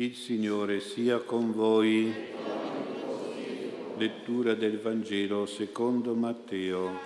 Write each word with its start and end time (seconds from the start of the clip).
Il 0.00 0.16
Signore 0.16 0.80
sia 0.80 1.18
con 1.18 1.52
voi. 1.52 2.10
Lettura 3.98 4.54
del 4.54 4.78
Vangelo 4.78 5.44
secondo 5.44 6.14
Matteo. 6.14 6.98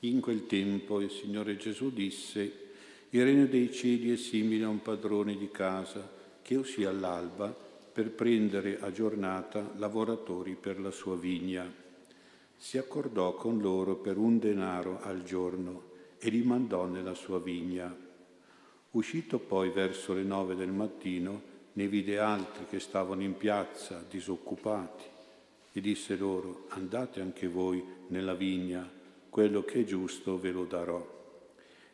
In 0.00 0.20
quel 0.20 0.46
tempo 0.46 1.00
il 1.00 1.10
Signore 1.10 1.56
Gesù 1.56 1.90
disse, 1.90 2.72
il 3.08 3.24
regno 3.24 3.46
dei 3.46 3.72
cieli 3.72 4.12
è 4.12 4.16
simile 4.18 4.64
a 4.64 4.68
un 4.68 4.82
padrone 4.82 5.34
di 5.34 5.50
casa 5.50 6.06
che 6.42 6.56
uscì 6.56 6.84
all'alba 6.84 7.67
per 7.98 8.12
prendere 8.12 8.78
a 8.78 8.92
giornata 8.92 9.72
lavoratori 9.74 10.54
per 10.54 10.78
la 10.78 10.92
sua 10.92 11.16
vigna. 11.16 11.68
Si 12.56 12.78
accordò 12.78 13.34
con 13.34 13.58
loro 13.58 13.96
per 13.96 14.16
un 14.16 14.38
denaro 14.38 15.00
al 15.02 15.24
giorno 15.24 15.82
e 16.16 16.30
li 16.30 16.42
mandò 16.42 16.86
nella 16.86 17.14
sua 17.14 17.40
vigna. 17.40 17.92
Uscito 18.92 19.40
poi 19.40 19.70
verso 19.70 20.14
le 20.14 20.22
nove 20.22 20.54
del 20.54 20.70
mattino, 20.70 21.42
ne 21.72 21.88
vide 21.88 22.20
altri 22.20 22.66
che 22.66 22.78
stavano 22.78 23.22
in 23.22 23.36
piazza, 23.36 24.04
disoccupati, 24.08 25.04
e 25.72 25.80
disse 25.80 26.14
loro, 26.14 26.66
andate 26.68 27.20
anche 27.20 27.48
voi 27.48 27.84
nella 28.10 28.34
vigna, 28.34 28.88
quello 29.28 29.64
che 29.64 29.80
è 29.80 29.84
giusto 29.84 30.38
ve 30.38 30.52
lo 30.52 30.66
darò. 30.66 31.04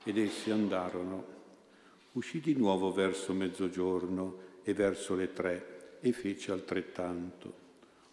Ed 0.05 0.19
essi 0.19 0.51
andarono. 0.51 1.25
Uscì 2.13 2.41
di 2.41 2.53
nuovo 2.53 2.93
verso 2.93 3.33
mezzogiorno 3.33 4.37
e 4.65 4.75
verso 4.75 5.15
le 5.15 5.33
tre 5.33 5.74
e 6.05 6.13
fece 6.13 6.53
altrettanto. 6.53 7.63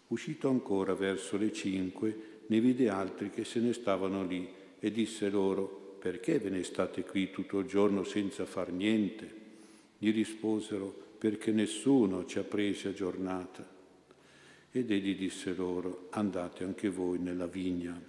Uscito 0.08 0.48
ancora 0.48 0.94
verso 0.94 1.36
le 1.36 1.52
cinque, 1.52 2.40
ne 2.46 2.58
vide 2.58 2.88
altri 2.88 3.28
che 3.28 3.44
se 3.44 3.60
ne 3.60 3.74
stavano 3.74 4.24
lì 4.24 4.48
e 4.78 4.90
disse 4.90 5.28
loro, 5.28 5.96
perché 5.98 6.38
ve 6.38 6.48
ne 6.48 6.64
state 6.64 7.04
qui 7.04 7.30
tutto 7.30 7.58
il 7.58 7.66
giorno 7.66 8.02
senza 8.02 8.46
far 8.46 8.72
niente? 8.72 9.40
Gli 9.98 10.10
risposero, 10.10 10.94
perché 11.18 11.52
nessuno 11.52 12.24
ci 12.24 12.38
ha 12.38 12.44
presi 12.44 12.88
a 12.88 12.94
giornata. 12.94 13.68
Ed 14.70 14.90
egli 14.90 15.14
disse 15.14 15.52
loro, 15.52 16.06
andate 16.12 16.64
anche 16.64 16.88
voi 16.88 17.18
nella 17.18 17.46
vigna. 17.46 18.00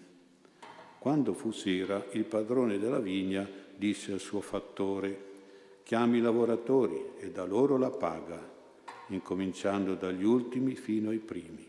Quando 0.98 1.34
fu 1.34 1.52
sera, 1.52 2.08
il 2.14 2.24
padrone 2.24 2.80
della 2.80 3.00
vigna 3.00 3.46
disse 3.76 4.14
al 4.14 4.22
suo 4.22 4.40
fattore, 4.40 5.32
chiami 5.84 6.20
i 6.20 6.22
lavoratori 6.22 7.02
e 7.20 7.32
da 7.32 7.44
loro 7.44 7.78
la 7.78 7.92
paga 7.92 8.53
incominciando 9.16 9.96
dagli 9.96 10.24
ultimi 10.24 10.76
fino 10.76 11.10
ai 11.10 11.20
primi. 11.20 11.68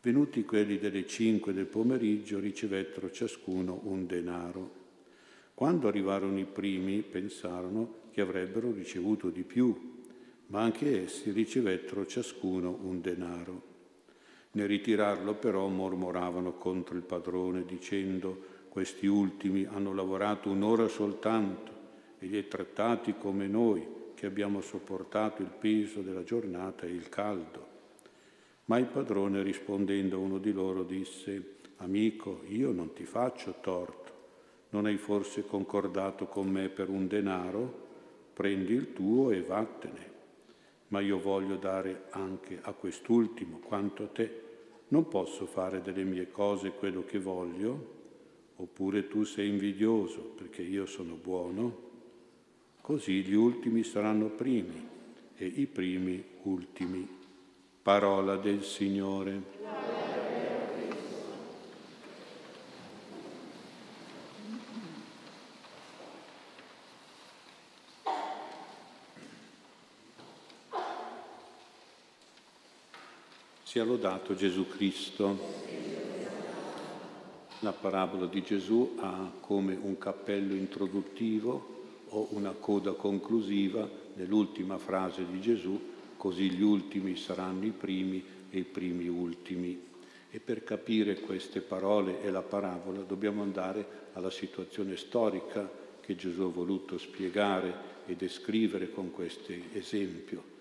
Venuti 0.00 0.44
quelli 0.44 0.78
delle 0.78 1.06
cinque 1.06 1.52
del 1.52 1.66
pomeriggio 1.66 2.38
ricevettero 2.38 3.10
ciascuno 3.10 3.80
un 3.84 4.06
denaro. 4.06 4.82
Quando 5.54 5.88
arrivarono 5.88 6.38
i 6.38 6.44
primi 6.44 7.02
pensarono 7.02 8.02
che 8.10 8.20
avrebbero 8.20 8.70
ricevuto 8.70 9.30
di 9.30 9.42
più, 9.42 10.02
ma 10.48 10.60
anche 10.60 11.04
essi 11.04 11.30
ricevettero 11.30 12.06
ciascuno 12.06 12.78
un 12.82 13.00
denaro. 13.00 13.62
Nel 14.52 14.68
ritirarlo 14.68 15.34
però 15.34 15.66
mormoravano 15.68 16.52
contro 16.52 16.96
il 16.96 17.02
padrone 17.02 17.64
dicendo 17.64 18.52
questi 18.68 19.06
ultimi 19.06 19.64
hanno 19.64 19.94
lavorato 19.94 20.50
un'ora 20.50 20.86
soltanto 20.88 21.72
e 22.18 22.26
li 22.26 22.36
hai 22.36 22.46
trattati 22.46 23.14
come 23.18 23.46
noi 23.46 24.02
che 24.24 24.30
abbiamo 24.30 24.62
sopportato 24.62 25.42
il 25.42 25.50
peso 25.50 26.00
della 26.00 26.24
giornata 26.24 26.86
e 26.86 26.90
il 26.90 27.10
caldo. 27.10 27.66
Ma 28.64 28.78
il 28.78 28.86
padrone 28.86 29.42
rispondendo 29.42 30.16
a 30.16 30.20
uno 30.20 30.38
di 30.38 30.50
loro 30.50 30.82
disse, 30.82 31.56
Amico, 31.76 32.40
io 32.46 32.72
non 32.72 32.94
ti 32.94 33.04
faccio 33.04 33.56
torto, 33.60 34.12
non 34.70 34.86
hai 34.86 34.96
forse 34.96 35.44
concordato 35.44 36.24
con 36.24 36.48
me 36.48 36.70
per 36.70 36.88
un 36.88 37.06
denaro? 37.06 37.82
Prendi 38.32 38.72
il 38.72 38.94
tuo 38.94 39.30
e 39.30 39.42
vattene. 39.42 40.12
Ma 40.88 41.00
io 41.00 41.20
voglio 41.20 41.56
dare 41.56 42.04
anche 42.08 42.60
a 42.62 42.72
quest'ultimo 42.72 43.58
quanto 43.58 44.04
a 44.04 44.06
te. 44.06 44.42
Non 44.88 45.06
posso 45.06 45.44
fare 45.44 45.82
delle 45.82 46.04
mie 46.04 46.30
cose 46.30 46.70
quello 46.70 47.04
che 47.04 47.18
voglio? 47.18 47.92
Oppure 48.56 49.06
tu 49.06 49.24
sei 49.24 49.50
invidioso 49.50 50.22
perché 50.34 50.62
io 50.62 50.86
sono 50.86 51.14
buono? 51.14 51.83
Così 52.84 53.22
gli 53.22 53.32
ultimi 53.32 53.82
saranno 53.82 54.26
primi 54.26 54.86
e 55.36 55.46
i 55.46 55.64
primi 55.64 56.22
ultimi. 56.42 57.08
Parola 57.80 58.36
del 58.36 58.62
Signore. 58.62 59.42
Sia 73.62 73.82
lodato 73.82 74.34
Gesù 74.34 74.68
Cristo. 74.68 75.38
La 77.60 77.72
parabola 77.72 78.26
di 78.26 78.42
Gesù 78.42 78.96
ha 79.00 79.32
come 79.40 79.74
un 79.74 79.96
cappello 79.96 80.52
introduttivo 80.52 81.73
o 82.14 82.28
una 82.30 82.52
coda 82.52 82.92
conclusiva 82.92 83.88
nell'ultima 84.14 84.78
frase 84.78 85.26
di 85.30 85.40
Gesù, 85.40 85.78
così 86.16 86.50
gli 86.50 86.62
ultimi 86.62 87.16
saranno 87.16 87.64
i 87.64 87.72
primi 87.72 88.22
e 88.50 88.58
i 88.58 88.64
primi 88.64 89.08
ultimi. 89.08 89.92
E 90.30 90.40
per 90.40 90.64
capire 90.64 91.20
queste 91.20 91.60
parole 91.60 92.22
e 92.22 92.30
la 92.30 92.42
parabola 92.42 93.00
dobbiamo 93.02 93.42
andare 93.42 94.02
alla 94.14 94.30
situazione 94.30 94.96
storica 94.96 95.68
che 96.00 96.16
Gesù 96.16 96.42
ha 96.42 96.50
voluto 96.50 96.98
spiegare 96.98 97.92
e 98.06 98.14
descrivere 98.14 98.90
con 98.90 99.10
questo 99.10 99.52
esempio. 99.72 100.52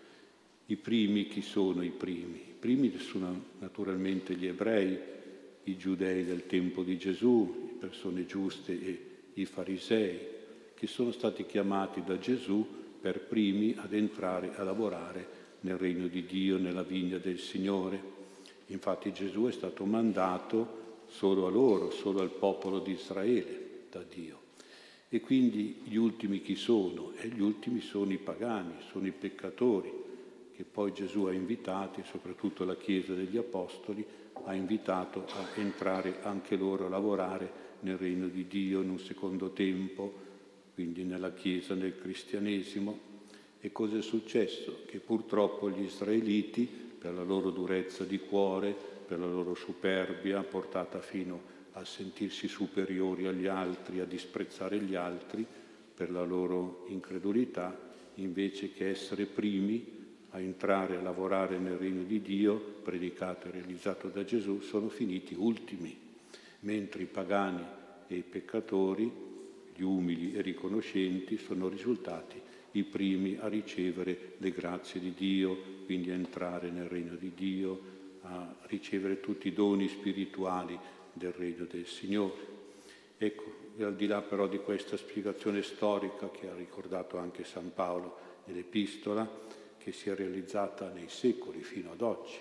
I 0.68 0.76
primi, 0.76 1.28
chi 1.28 1.42
sono 1.42 1.84
i 1.84 1.90
primi? 1.90 2.38
I 2.38 2.56
primi 2.58 2.98
sono 2.98 3.44
naturalmente 3.60 4.36
gli 4.36 4.48
ebrei, 4.48 4.98
i 5.66 5.78
giudei 5.78 6.24
del 6.24 6.46
tempo 6.48 6.84
di 6.84 6.98
Gesù, 6.98 7.68
le 7.68 7.78
persone 7.80 8.26
giuste 8.26 8.72
e 8.72 9.06
i 9.34 9.46
farisei, 9.46 10.20
che 10.84 10.90
sono 10.90 11.12
stati 11.12 11.46
chiamati 11.46 12.04
da 12.04 12.20
Gesù 12.20 12.68
per 13.00 13.22
primi 13.22 13.74
ad 13.78 13.94
entrare 13.94 14.54
a 14.58 14.64
lavorare 14.64 15.26
nel 15.62 15.78
regno 15.78 16.08
di 16.08 16.26
Dio, 16.26 16.58
nella 16.58 16.84
vigna 16.84 17.18
del 17.20 17.40
Signore. 17.40 18.02
Infatti 18.66 19.14
Gesù 19.14 19.46
è 19.46 19.54
stato 19.54 19.86
mandato 19.86 21.04
solo 21.06 21.48
a 21.48 21.50
loro, 21.50 21.90
solo 21.90 22.20
al 22.20 22.32
popolo 22.32 22.80
di 22.80 22.92
Israele 22.92 23.86
da 23.90 24.04
Dio. 24.04 24.42
E 25.08 25.22
quindi 25.22 25.84
gli 25.86 25.96
ultimi 25.96 26.42
chi 26.42 26.58
sono? 26.58 27.14
E 27.16 27.30
gli 27.30 27.40
ultimi 27.40 27.80
sono 27.80 28.12
i 28.12 28.18
pagani, 28.18 28.74
sono 28.92 29.08
i 29.08 29.14
peccatori, 29.14 29.90
che 30.54 30.66
poi 30.66 30.92
Gesù 30.92 31.24
ha 31.24 31.32
invitati, 31.32 32.04
soprattutto 32.04 32.66
la 32.66 32.76
Chiesa 32.76 33.14
degli 33.14 33.38
Apostoli, 33.38 34.06
ha 34.44 34.54
invitato 34.54 35.28
a 35.30 35.48
entrare 35.62 36.22
anche 36.24 36.58
loro 36.58 36.88
a 36.88 36.90
lavorare 36.90 37.62
nel 37.80 37.98
regno 37.98 38.28
di 38.28 38.48
Dio 38.48 38.82
in 38.82 38.90
un 38.90 39.00
secondo 39.00 39.52
tempo, 39.52 40.23
quindi 40.74 41.04
nella 41.04 41.34
Chiesa, 41.34 41.76
nel 41.76 41.98
cristianesimo. 41.98 43.12
E 43.60 43.72
cosa 43.72 43.98
è 43.98 44.02
successo? 44.02 44.82
Che 44.86 45.00
purtroppo 45.00 45.70
gli 45.70 45.84
israeliti, 45.84 46.66
per 46.66 47.14
la 47.14 47.24
loro 47.24 47.50
durezza 47.50 48.04
di 48.04 48.20
cuore, 48.20 48.76
per 49.06 49.20
la 49.20 49.28
loro 49.28 49.54
superbia, 49.56 50.42
portata 50.42 51.00
fino 51.00 51.52
a 51.74 51.86
sentirsi 51.86 52.48
superiori 52.48 53.26
agli 53.28 53.48
altri, 53.48 54.00
a 54.00 54.06
disprezzare 54.06 54.80
gli 54.80 54.96
altri, 54.96 55.46
per 55.94 56.12
la 56.12 56.24
loro 56.24 56.86
incredulità, 56.90 57.78
invece 58.16 58.74
che 58.74 58.90
essere 58.90 59.26
primi 59.26 60.02
a 60.32 60.40
entrare 60.40 60.98
a 60.98 61.02
lavorare 61.02 61.58
nel 61.58 61.78
regno 61.78 62.04
di 62.04 62.22
Dio, 62.22 62.56
predicato 62.56 63.48
e 63.48 63.52
realizzato 63.52 64.08
da 64.08 64.24
Gesù, 64.24 64.62
sono 64.62 64.90
finiti 64.90 65.36
ultimi, 65.38 65.96
mentre 66.62 67.04
i 67.04 67.08
pagani 67.08 67.64
e 68.08 68.16
i 68.16 68.24
peccatori 68.24 69.32
gli 69.76 69.84
umili 69.84 70.34
e 70.34 70.42
riconoscenti 70.42 71.38
sono 71.38 71.68
risultati 71.68 72.42
i 72.74 72.84
primi 72.84 73.38
a 73.40 73.48
ricevere 73.48 74.34
le 74.38 74.52
grazie 74.52 75.00
di 75.00 75.14
Dio, 75.14 75.58
quindi 75.86 76.10
a 76.10 76.16
entrare 76.16 76.70
nel 76.70 76.88
regno 76.88 77.16
di 77.16 77.32
Dio, 77.36 77.92
a 78.22 78.56
ricevere 78.64 79.20
tutti 79.20 79.48
i 79.48 79.54
doni 79.54 79.88
spirituali 79.88 80.78
del 81.12 81.34
regno 81.34 81.66
del 81.66 81.86
Signore. 81.86 82.52
Ecco, 83.18 83.62
al 83.80 83.96
di 83.96 84.08
là 84.08 84.22
però 84.22 84.48
di 84.48 84.58
questa 84.58 84.98
spiegazione 84.98 85.62
storica 85.62 86.30
che 86.30 86.50
ha 86.50 86.56
ricordato 86.56 87.18
anche 87.18 87.44
San 87.44 87.72
Paolo 87.74 88.18
nell'Epistola, 88.46 89.30
che 89.78 89.92
si 89.92 90.10
è 90.10 90.16
realizzata 90.16 90.90
nei 90.90 91.10
secoli 91.10 91.62
fino 91.62 91.92
ad 91.92 92.02
oggi, 92.02 92.38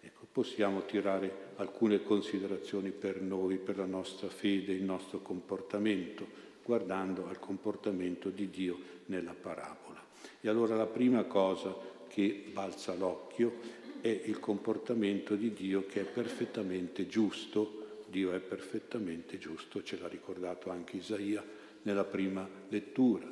ecco, 0.00 0.26
possiamo 0.30 0.84
tirare 0.86 1.52
alcune 1.56 2.02
considerazioni 2.02 2.92
per 2.92 3.20
noi, 3.20 3.58
per 3.58 3.76
la 3.76 3.86
nostra 3.86 4.28
fede, 4.28 4.72
il 4.72 4.84
nostro 4.84 5.18
comportamento 5.18 6.44
guardando 6.66 7.28
al 7.28 7.38
comportamento 7.38 8.28
di 8.28 8.50
Dio 8.50 8.78
nella 9.06 9.34
parabola. 9.40 10.02
E 10.40 10.48
allora 10.48 10.74
la 10.74 10.86
prima 10.86 11.22
cosa 11.22 11.74
che 12.08 12.44
balza 12.52 12.94
l'occhio, 12.94 13.84
è 14.00 14.08
il 14.08 14.40
comportamento 14.40 15.36
di 15.36 15.52
Dio 15.52 15.86
che 15.86 16.00
è 16.00 16.04
perfettamente 16.04 17.06
giusto. 17.06 17.84
Dio 18.08 18.32
è 18.32 18.40
perfettamente 18.40 19.38
giusto, 19.38 19.82
ce 19.82 19.98
l'ha 19.98 20.08
ricordato 20.08 20.70
anche 20.70 20.96
Isaia 20.96 21.44
nella 21.82 22.04
prima 22.04 22.48
lettura. 22.68 23.26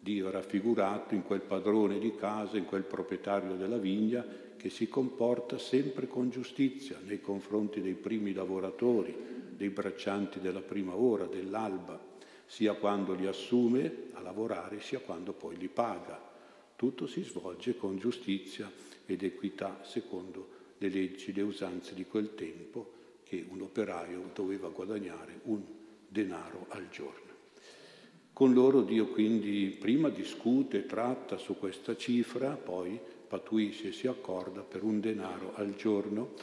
Dio 0.00 0.30
raffigurato 0.30 1.14
in 1.14 1.22
quel 1.22 1.40
padrone 1.40 1.98
di 1.98 2.14
casa, 2.14 2.56
in 2.56 2.64
quel 2.64 2.82
proprietario 2.84 3.54
della 3.54 3.78
vigna 3.78 4.24
che 4.56 4.70
si 4.70 4.88
comporta 4.88 5.58
sempre 5.58 6.08
con 6.08 6.30
giustizia 6.30 6.98
nei 7.04 7.20
confronti 7.20 7.80
dei 7.80 7.94
primi 7.94 8.32
lavoratori, 8.32 9.14
dei 9.50 9.70
braccianti 9.70 10.40
della 10.40 10.60
prima 10.60 10.94
ora, 10.96 11.26
dell'alba, 11.26 12.07
sia 12.48 12.72
quando 12.72 13.12
li 13.12 13.26
assume 13.26 14.08
a 14.14 14.22
lavorare, 14.22 14.80
sia 14.80 14.98
quando 14.98 15.32
poi 15.32 15.56
li 15.56 15.68
paga. 15.68 16.20
Tutto 16.74 17.06
si 17.06 17.22
svolge 17.22 17.76
con 17.76 17.98
giustizia 17.98 18.72
ed 19.06 19.22
equità 19.22 19.82
secondo 19.84 20.56
le 20.78 20.88
leggi, 20.88 21.32
le 21.32 21.42
usanze 21.42 21.94
di 21.94 22.06
quel 22.06 22.34
tempo 22.34 22.96
che 23.22 23.44
un 23.48 23.60
operaio 23.60 24.30
doveva 24.34 24.68
guadagnare 24.68 25.40
un 25.44 25.62
denaro 26.08 26.66
al 26.70 26.88
giorno. 26.88 27.26
Con 28.32 28.54
loro 28.54 28.82
Dio 28.82 29.08
quindi 29.08 29.76
prima 29.78 30.08
discute, 30.08 30.86
tratta 30.86 31.36
su 31.36 31.58
questa 31.58 31.96
cifra, 31.96 32.54
poi 32.54 32.98
patuisce 33.28 33.88
e 33.88 33.92
si 33.92 34.06
accorda 34.06 34.62
per 34.62 34.82
un 34.84 35.00
denaro 35.00 35.52
al 35.54 35.74
giorno 35.74 36.34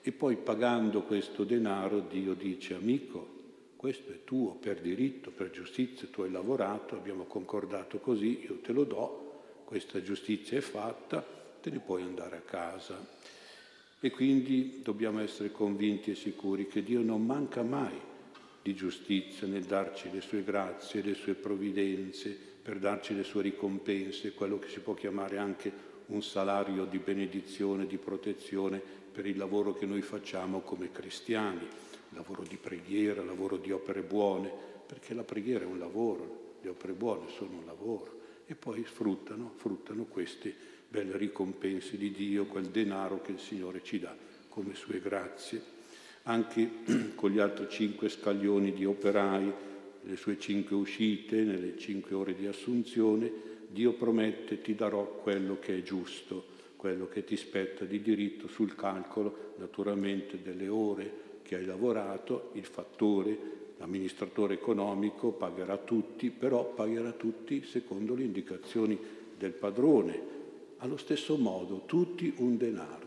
e 0.00 0.12
poi 0.12 0.36
pagando 0.36 1.02
questo 1.02 1.44
denaro 1.44 2.00
Dio 2.00 2.32
dice 2.32 2.74
amico, 2.74 3.39
questo 3.80 4.12
è 4.12 4.24
tuo 4.24 4.56
per 4.56 4.78
diritto, 4.82 5.30
per 5.30 5.48
giustizia, 5.48 6.06
tu 6.12 6.20
hai 6.20 6.30
lavorato, 6.30 6.96
abbiamo 6.96 7.24
concordato 7.24 7.96
così, 7.96 8.44
io 8.44 8.58
te 8.58 8.72
lo 8.72 8.84
do, 8.84 9.40
questa 9.64 10.02
giustizia 10.02 10.58
è 10.58 10.60
fatta, 10.60 11.24
te 11.62 11.70
ne 11.70 11.78
puoi 11.78 12.02
andare 12.02 12.36
a 12.36 12.40
casa. 12.40 13.02
E 13.98 14.10
quindi 14.10 14.80
dobbiamo 14.82 15.20
essere 15.20 15.50
convinti 15.50 16.10
e 16.10 16.14
sicuri 16.14 16.66
che 16.66 16.82
Dio 16.82 17.00
non 17.00 17.24
manca 17.24 17.62
mai 17.62 17.98
di 18.60 18.74
giustizia 18.74 19.46
nel 19.46 19.64
darci 19.64 20.10
le 20.10 20.20
sue 20.20 20.44
grazie, 20.44 21.00
le 21.00 21.14
sue 21.14 21.32
provvidenze, 21.32 22.36
per 22.62 22.78
darci 22.78 23.14
le 23.14 23.24
sue 23.24 23.40
ricompense, 23.40 24.34
quello 24.34 24.58
che 24.58 24.68
si 24.68 24.80
può 24.80 24.92
chiamare 24.92 25.38
anche 25.38 25.72
un 26.08 26.22
salario 26.22 26.84
di 26.84 26.98
benedizione, 26.98 27.86
di 27.86 27.96
protezione 27.96 28.78
per 29.10 29.24
il 29.24 29.38
lavoro 29.38 29.72
che 29.72 29.86
noi 29.86 30.02
facciamo 30.02 30.60
come 30.60 30.92
cristiani, 30.92 31.66
lavoro 32.10 32.42
di 32.42 32.56
preghiera, 32.56 33.22
lavoro 33.22 33.56
di 33.56 33.70
opere 33.70 34.02
buone, 34.02 34.50
perché 34.86 35.14
la 35.14 35.22
preghiera 35.22 35.64
è 35.64 35.68
un 35.68 35.78
lavoro, 35.78 36.56
le 36.62 36.70
opere 36.70 36.92
buone 36.92 37.28
sono 37.28 37.58
un 37.58 37.64
lavoro 37.64 38.18
e 38.46 38.54
poi 38.54 38.84
sfruttano, 38.84 39.52
fruttano 39.56 40.04
queste 40.04 40.52
belle 40.88 41.16
ricompense 41.16 41.96
di 41.96 42.10
Dio, 42.10 42.46
quel 42.46 42.66
denaro 42.66 43.22
che 43.22 43.32
il 43.32 43.38
Signore 43.38 43.82
ci 43.82 44.00
dà 44.00 44.14
come 44.48 44.74
sue 44.74 45.00
grazie. 45.00 45.78
Anche 46.24 46.68
con 47.14 47.30
gli 47.30 47.38
altri 47.38 47.68
cinque 47.70 48.08
scaglioni 48.08 48.72
di 48.72 48.84
operai, 48.84 49.52
le 50.02 50.16
sue 50.16 50.38
cinque 50.38 50.74
uscite, 50.74 51.42
nelle 51.42 51.78
cinque 51.78 52.14
ore 52.14 52.34
di 52.34 52.46
assunzione, 52.46 53.48
Dio 53.68 53.92
promette 53.92 54.60
ti 54.60 54.74
darò 54.74 55.20
quello 55.22 55.58
che 55.60 55.78
è 55.78 55.82
giusto, 55.82 56.44
quello 56.74 57.06
che 57.06 57.22
ti 57.22 57.36
spetta 57.36 57.84
di 57.84 58.02
diritto 58.02 58.48
sul 58.48 58.74
calcolo 58.74 59.54
naturalmente 59.58 60.42
delle 60.42 60.66
ore 60.66 61.28
che 61.50 61.56
hai 61.56 61.64
lavorato, 61.64 62.50
il 62.52 62.64
fattore, 62.64 63.36
l'amministratore 63.78 64.54
economico 64.54 65.32
pagherà 65.32 65.78
tutti, 65.78 66.30
però 66.30 66.64
pagherà 66.64 67.10
tutti 67.10 67.64
secondo 67.64 68.14
le 68.14 68.22
indicazioni 68.22 68.96
del 69.36 69.50
padrone. 69.50 70.22
Allo 70.76 70.96
stesso 70.96 71.36
modo 71.36 71.82
tutti 71.86 72.32
un 72.36 72.56
denaro. 72.56 73.06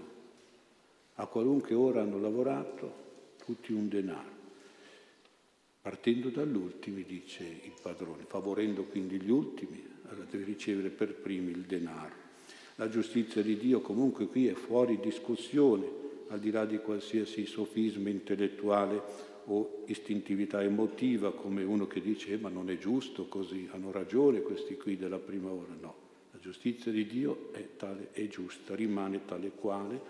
A 1.15 1.27
qualunque 1.27 1.73
ora 1.73 2.01
hanno 2.01 2.19
lavorato, 2.19 2.93
tutti 3.45 3.71
un 3.71 3.87
denaro. 3.87 4.31
Partendo 5.81 6.27
dall'ultimi, 6.27 7.05
dice 7.05 7.45
il 7.45 7.75
padrone, 7.81 8.25
favorendo 8.27 8.83
quindi 8.83 9.21
gli 9.21 9.31
ultimi, 9.31 9.81
allora 10.09 10.27
deve 10.29 10.43
ricevere 10.43 10.89
per 10.89 11.15
primi 11.15 11.51
il 11.51 11.61
denaro. 11.61 12.15
La 12.75 12.89
giustizia 12.89 13.41
di 13.41 13.55
Dio 13.55 13.79
comunque 13.79 14.27
qui 14.27 14.47
è 14.47 14.53
fuori 14.53 14.99
discussione, 14.99 16.02
al 16.33 16.39
di 16.39 16.49
là 16.49 16.65
di 16.65 16.79
qualsiasi 16.79 17.45
sofisma 17.45 18.09
intellettuale 18.09 19.31
o 19.45 19.83
istintività 19.85 20.63
emotiva, 20.63 21.31
come 21.31 21.63
uno 21.63 21.85
che 21.85 22.01
dice 22.01 22.33
eh, 22.33 22.37
ma 22.37 22.49
non 22.49 22.69
è 22.69 22.77
giusto 22.77 23.27
così, 23.27 23.69
hanno 23.71 23.91
ragione 23.91 24.41
questi 24.41 24.75
qui 24.75 24.97
della 24.97 25.19
prima 25.19 25.51
ora. 25.51 25.75
No, 25.79 25.95
la 26.31 26.39
giustizia 26.39 26.91
di 26.91 27.05
Dio 27.05 27.53
è 27.53 27.75
tale, 27.77 28.09
è 28.13 28.27
giusta, 28.27 28.73
rimane 28.73 29.25
tale 29.25 29.51
quale 29.51 30.01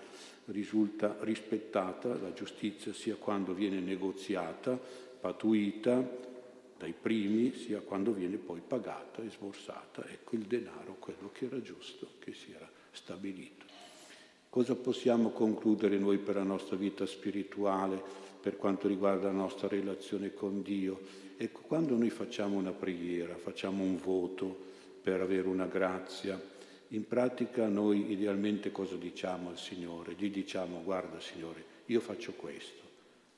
risulta 0.45 1.17
rispettata 1.21 2.17
la 2.19 2.31
giustizia 2.31 2.93
sia 2.93 3.15
quando 3.15 3.53
viene 3.53 3.79
negoziata, 3.79 4.79
patuita 5.19 6.31
dai 6.77 6.93
primi, 6.99 7.53
sia 7.53 7.81
quando 7.81 8.13
viene 8.13 8.37
poi 8.37 8.61
pagata 8.65 9.21
e 9.21 9.29
sborsata. 9.29 10.05
Ecco 10.07 10.35
il 10.35 10.43
denaro, 10.43 10.95
quello 10.99 11.31
che 11.33 11.45
era 11.45 11.61
giusto, 11.61 12.11
che 12.19 12.33
si 12.33 12.51
era 12.53 12.69
stabilito. 12.91 13.62
Cosa 14.53 14.75
possiamo 14.75 15.31
concludere 15.31 15.97
noi 15.97 16.19
per 16.19 16.35
la 16.35 16.43
nostra 16.43 16.75
vita 16.75 17.07
spirituale, 17.07 17.99
per 18.39 18.55
quanto 18.55 18.87
riguarda 18.87 19.25
la 19.25 19.31
nostra 19.31 19.67
relazione 19.67 20.31
con 20.31 20.61
Dio? 20.61 20.99
Ecco, 21.37 21.61
quando 21.61 21.97
noi 21.97 22.11
facciamo 22.11 22.57
una 22.57 22.71
preghiera, 22.71 23.35
facciamo 23.35 23.81
un 23.81 23.97
voto 23.97 24.55
per 25.01 25.21
avere 25.21 25.47
una 25.47 25.65
grazia, 25.65 26.39
in 26.89 27.07
pratica 27.07 27.67
noi 27.67 28.11
idealmente 28.11 28.71
cosa 28.71 28.95
diciamo 28.95 29.49
al 29.49 29.57
Signore? 29.57 30.13
Gli 30.15 30.29
diciamo 30.29 30.83
guarda 30.83 31.19
Signore, 31.19 31.63
io 31.87 31.99
faccio 31.99 32.33
questo, 32.33 32.83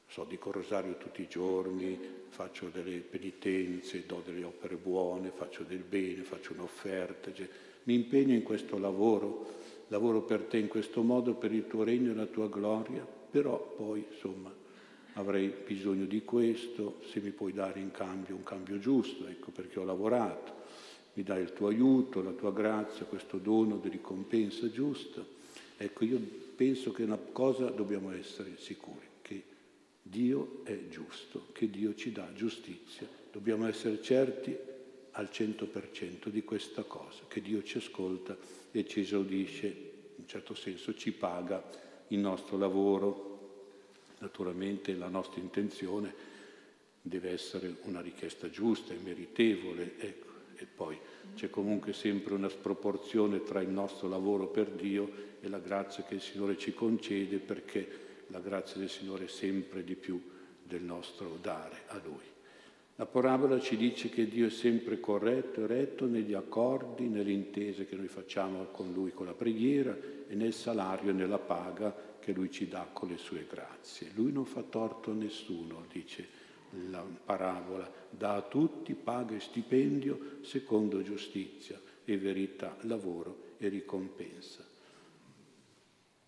so, 0.10 0.26
dico 0.26 0.52
rosario 0.52 0.98
tutti 0.98 1.22
i 1.22 1.30
giorni, 1.30 1.98
faccio 2.28 2.68
delle 2.68 2.98
penitenze, 2.98 4.04
do 4.06 4.22
delle 4.26 4.44
opere 4.44 4.76
buone, 4.76 5.32
faccio 5.34 5.64
del 5.64 5.86
bene, 5.88 6.24
faccio 6.24 6.52
un'offerta, 6.52 7.32
mi 7.84 7.94
impegno 7.94 8.34
in 8.34 8.44
questo 8.44 8.78
lavoro, 8.78 9.75
lavoro 9.88 10.22
per 10.22 10.42
te 10.44 10.58
in 10.58 10.68
questo 10.68 11.02
modo, 11.02 11.34
per 11.34 11.52
il 11.52 11.68
tuo 11.68 11.84
regno 11.84 12.12
e 12.12 12.16
la 12.16 12.26
tua 12.26 12.50
gloria, 12.50 13.06
però 13.06 13.74
poi 13.76 14.06
insomma 14.12 14.54
avrei 15.14 15.54
bisogno 15.66 16.06
di 16.06 16.24
questo, 16.24 17.00
se 17.10 17.22
mi 17.22 17.32
puoi 17.32 17.54
dare 17.54 17.80
in 17.80 17.92
cambio 17.92 18.36
un 18.36 18.44
cambio 18.44 18.80
giusto, 18.80 19.28
ecco 19.28 19.52
perché 19.52 19.80
ho 19.80 19.84
lavorato 19.84 20.64
mi 21.16 21.24
dai 21.24 21.42
il 21.42 21.54
tuo 21.54 21.68
aiuto, 21.68 22.22
la 22.22 22.32
tua 22.32 22.52
grazia, 22.52 23.06
questo 23.06 23.38
dono 23.38 23.78
di 23.78 23.90
ricompensa 23.90 24.70
giusta. 24.70 25.26
Ecco, 25.78 26.04
io 26.04 26.20
penso 26.56 26.92
che 26.92 27.04
una 27.04 27.18
cosa 27.18 27.70
dobbiamo 27.70 28.12
essere 28.12 28.58
sicuri, 28.58 29.08
che 29.22 29.44
Dio 30.02 30.62
è 30.64 30.88
giusto, 30.90 31.48
che 31.54 31.70
Dio 31.70 31.96
ci 31.96 32.12
dà 32.12 32.32
giustizia. 32.34 33.08
Dobbiamo 33.32 33.66
essere 33.66 34.02
certi 34.02 34.56
al 35.12 35.30
100% 35.32 36.28
di 36.28 36.44
questa 36.44 36.84
cosa, 36.84 37.24
che 37.30 37.42
Dio 37.42 37.64
ci 37.64 37.78
ascolta 37.78 38.38
e 38.80 38.86
ci 38.86 39.00
esaudisce, 39.02 39.68
in 39.68 40.24
un 40.24 40.28
certo 40.28 40.54
senso 40.54 40.94
ci 40.96 41.14
paga 41.14 41.64
il 42.10 42.20
nostro 42.20 42.58
lavoro. 42.58 43.34
Naturalmente 44.20 44.94
la 44.96 45.08
nostra 45.08 45.40
intenzione 45.40 46.14
deve 47.02 47.32
essere 47.32 47.78
una 47.84 48.02
richiesta 48.02 48.50
giusta 48.50 48.94
e 48.94 48.98
meritevole, 49.02 49.94
ecco, 49.98 50.26
e 50.56 50.66
poi 50.66 50.98
c'è 51.36 51.50
comunque 51.50 51.94
sempre 51.94 52.34
una 52.34 52.50
sproporzione 52.50 53.44
tra 53.44 53.62
il 53.62 53.70
nostro 53.70 54.08
lavoro 54.08 54.48
per 54.48 54.70
Dio 54.72 55.10
e 55.40 55.48
la 55.48 55.60
grazia 55.60 56.04
che 56.04 56.16
il 56.16 56.22
Signore 56.22 56.58
ci 56.58 56.74
concede 56.74 57.38
perché 57.38 58.04
la 58.28 58.40
grazia 58.40 58.80
del 58.80 58.90
Signore 58.90 59.26
è 59.26 59.30
sempre 59.30 59.84
di 59.84 59.96
più 59.96 60.22
del 60.64 60.82
nostro 60.82 61.38
dare 61.42 61.84
a 61.88 62.02
Lui. 62.04 62.35
La 62.98 63.06
parabola 63.06 63.60
ci 63.60 63.76
dice 63.76 64.08
che 64.08 64.26
Dio 64.26 64.48
è 64.48 64.50
sempre 64.50 65.02
corretto 65.02 65.62
e 65.62 65.68
retto 65.68 66.06
negli 66.06 66.34
accordi, 66.34 67.10
nelle 67.10 67.34
intese 67.34 67.86
che 67.86 67.98
noi 67.98 68.08
facciamo 68.08 68.68
con 68.72 68.94
Lui 68.94 69.12
con 69.12 69.26
la 69.26 69.34
preghiera 69.34 69.98
e 70.28 70.34
nel 70.34 70.54
salario 70.54 71.10
e 71.10 71.14
nella 71.14 71.38
paga 71.38 71.94
che 72.20 72.32
Lui 72.32 72.50
ci 72.50 72.70
dà 72.70 72.88
con 72.94 73.10
le 73.10 73.18
sue 73.18 73.46
grazie. 73.50 74.12
Lui 74.14 74.32
non 74.32 74.46
fa 74.46 74.62
torto 74.62 75.12
a 75.12 75.14
nessuno, 75.14 75.86
dice 75.92 76.26
la 76.90 77.02
parabola, 77.02 77.92
dà 78.10 78.36
a 78.36 78.42
tutti 78.42 78.94
paga 78.94 79.36
e 79.36 79.42
stipendio 79.42 80.38
secondo 80.42 81.04
giustizia 81.04 81.78
e 82.06 82.18
verità, 82.18 82.78
lavoro 82.84 83.56
e 83.58 83.68
ricompensa. 83.68 84.66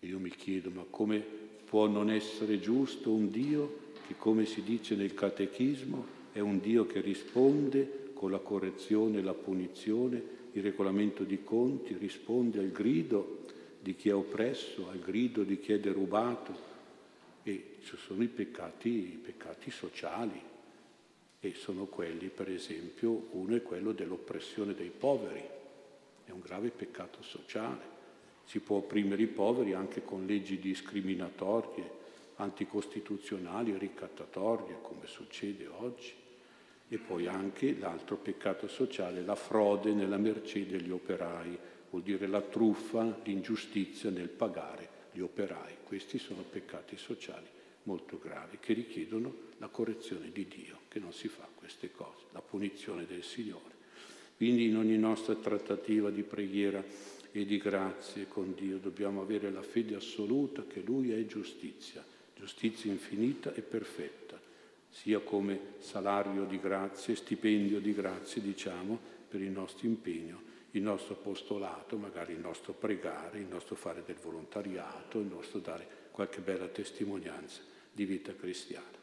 Io 0.00 0.18
mi 0.18 0.30
chiedo, 0.30 0.68
ma 0.68 0.84
come 0.90 1.18
può 1.64 1.86
non 1.86 2.10
essere 2.10 2.60
giusto 2.60 3.10
un 3.10 3.30
Dio 3.30 3.86
che, 4.06 4.16
come 4.18 4.44
si 4.44 4.62
dice 4.62 4.94
nel 4.96 5.14
catechismo, 5.14 6.17
è 6.38 6.40
un 6.40 6.60
Dio 6.60 6.86
che 6.86 7.00
risponde 7.00 8.10
con 8.14 8.30
la 8.30 8.38
correzione 8.38 9.18
e 9.18 9.22
la 9.22 9.34
punizione, 9.34 10.22
il 10.52 10.62
regolamento 10.62 11.24
di 11.24 11.42
conti, 11.42 11.96
risponde 11.96 12.60
al 12.60 12.70
grido 12.70 13.44
di 13.80 13.96
chi 13.96 14.08
è 14.08 14.14
oppresso, 14.14 14.88
al 14.88 15.00
grido 15.00 15.42
di 15.42 15.58
chi 15.58 15.72
è 15.72 15.80
derubato, 15.80 16.66
e 17.42 17.78
ci 17.82 17.96
sono 17.96 18.22
i 18.22 18.28
peccati, 18.28 18.88
i 18.88 19.20
peccati 19.20 19.72
sociali 19.72 20.40
e 21.40 21.54
sono 21.54 21.86
quelli, 21.86 22.28
per 22.28 22.50
esempio, 22.50 23.28
uno 23.32 23.56
è 23.56 23.62
quello 23.62 23.90
dell'oppressione 23.90 24.74
dei 24.74 24.92
poveri, 24.96 25.42
è 26.24 26.30
un 26.30 26.40
grave 26.40 26.70
peccato 26.70 27.20
sociale. 27.20 27.96
Si 28.44 28.60
può 28.60 28.76
opprimere 28.76 29.22
i 29.22 29.26
poveri 29.26 29.72
anche 29.72 30.04
con 30.04 30.24
leggi 30.24 30.60
discriminatorie, 30.60 31.90
anticostituzionali, 32.36 33.76
ricattatorie, 33.76 34.78
come 34.82 35.06
succede 35.06 35.66
oggi. 35.66 36.26
E 36.88 36.96
poi 36.98 37.26
anche 37.26 37.76
l'altro 37.78 38.16
peccato 38.16 38.66
sociale, 38.66 39.22
la 39.22 39.34
frode 39.34 39.92
nella 39.92 40.16
mercé 40.16 40.66
degli 40.66 40.90
operai, 40.90 41.58
vuol 41.90 42.02
dire 42.02 42.26
la 42.26 42.40
truffa, 42.40 43.20
l'ingiustizia 43.24 44.10
nel 44.10 44.28
pagare 44.28 44.88
gli 45.12 45.20
operai. 45.20 45.76
Questi 45.84 46.18
sono 46.18 46.42
peccati 46.42 46.96
sociali 46.96 47.46
molto 47.84 48.18
gravi 48.22 48.58
che 48.60 48.74
richiedono 48.74 49.46
la 49.58 49.68
correzione 49.68 50.30
di 50.30 50.46
Dio, 50.46 50.80
che 50.88 50.98
non 50.98 51.12
si 51.12 51.28
fa 51.28 51.48
queste 51.54 51.90
cose, 51.90 52.26
la 52.32 52.42
punizione 52.42 53.06
del 53.06 53.22
Signore. 53.22 53.76
Quindi 54.36 54.66
in 54.66 54.76
ogni 54.76 54.96
nostra 54.96 55.34
trattativa 55.34 56.10
di 56.10 56.22
preghiera 56.22 56.84
e 57.32 57.44
di 57.44 57.58
grazie 57.58 58.28
con 58.28 58.54
Dio 58.54 58.78
dobbiamo 58.78 59.20
avere 59.20 59.50
la 59.50 59.62
fede 59.62 59.96
assoluta 59.96 60.64
che 60.66 60.80
Lui 60.80 61.10
è 61.12 61.26
giustizia, 61.26 62.04
giustizia 62.36 62.90
infinita 62.90 63.52
e 63.54 63.62
perfetta, 63.62 64.37
sia 65.00 65.20
come 65.20 65.74
salario 65.78 66.44
di 66.44 66.58
grazie, 66.58 67.14
stipendio 67.14 67.78
di 67.78 67.94
grazie, 67.94 68.42
diciamo, 68.42 68.98
per 69.28 69.40
il 69.40 69.50
nostro 69.50 69.86
impegno, 69.86 70.42
il 70.72 70.82
nostro 70.82 71.14
apostolato, 71.14 71.96
magari 71.96 72.32
il 72.32 72.40
nostro 72.40 72.72
pregare, 72.72 73.38
il 73.38 73.46
nostro 73.46 73.76
fare 73.76 74.02
del 74.04 74.16
volontariato, 74.16 75.20
il 75.20 75.26
nostro 75.26 75.60
dare 75.60 75.86
qualche 76.10 76.40
bella 76.40 76.66
testimonianza 76.66 77.60
di 77.92 78.04
vita 78.06 78.34
cristiana. 78.34 78.96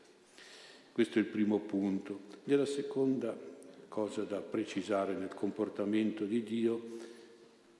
Questo 0.91 1.17
è 1.17 1.21
il 1.21 1.27
primo 1.27 1.59
punto. 1.59 2.19
Nella 2.43 2.65
seconda 2.65 3.37
cosa 3.87 4.23
da 4.23 4.41
precisare 4.41 5.13
nel 5.13 5.33
comportamento 5.33 6.25
di 6.25 6.43
Dio 6.43 6.97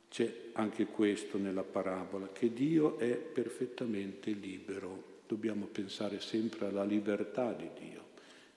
c'è 0.10 0.52
anche 0.54 0.86
questo 0.86 1.38
nella 1.38 1.64
parabola, 1.64 2.30
che 2.32 2.54
Dio 2.54 2.98
è 2.98 3.14
perfettamente 3.18 4.32
libero. 4.32 5.14
Dobbiamo 5.28 5.66
pensare 5.66 6.22
sempre 6.22 6.68
alla 6.68 6.86
libertà 6.86 7.52
di 7.52 7.70
Dio. 7.78 8.05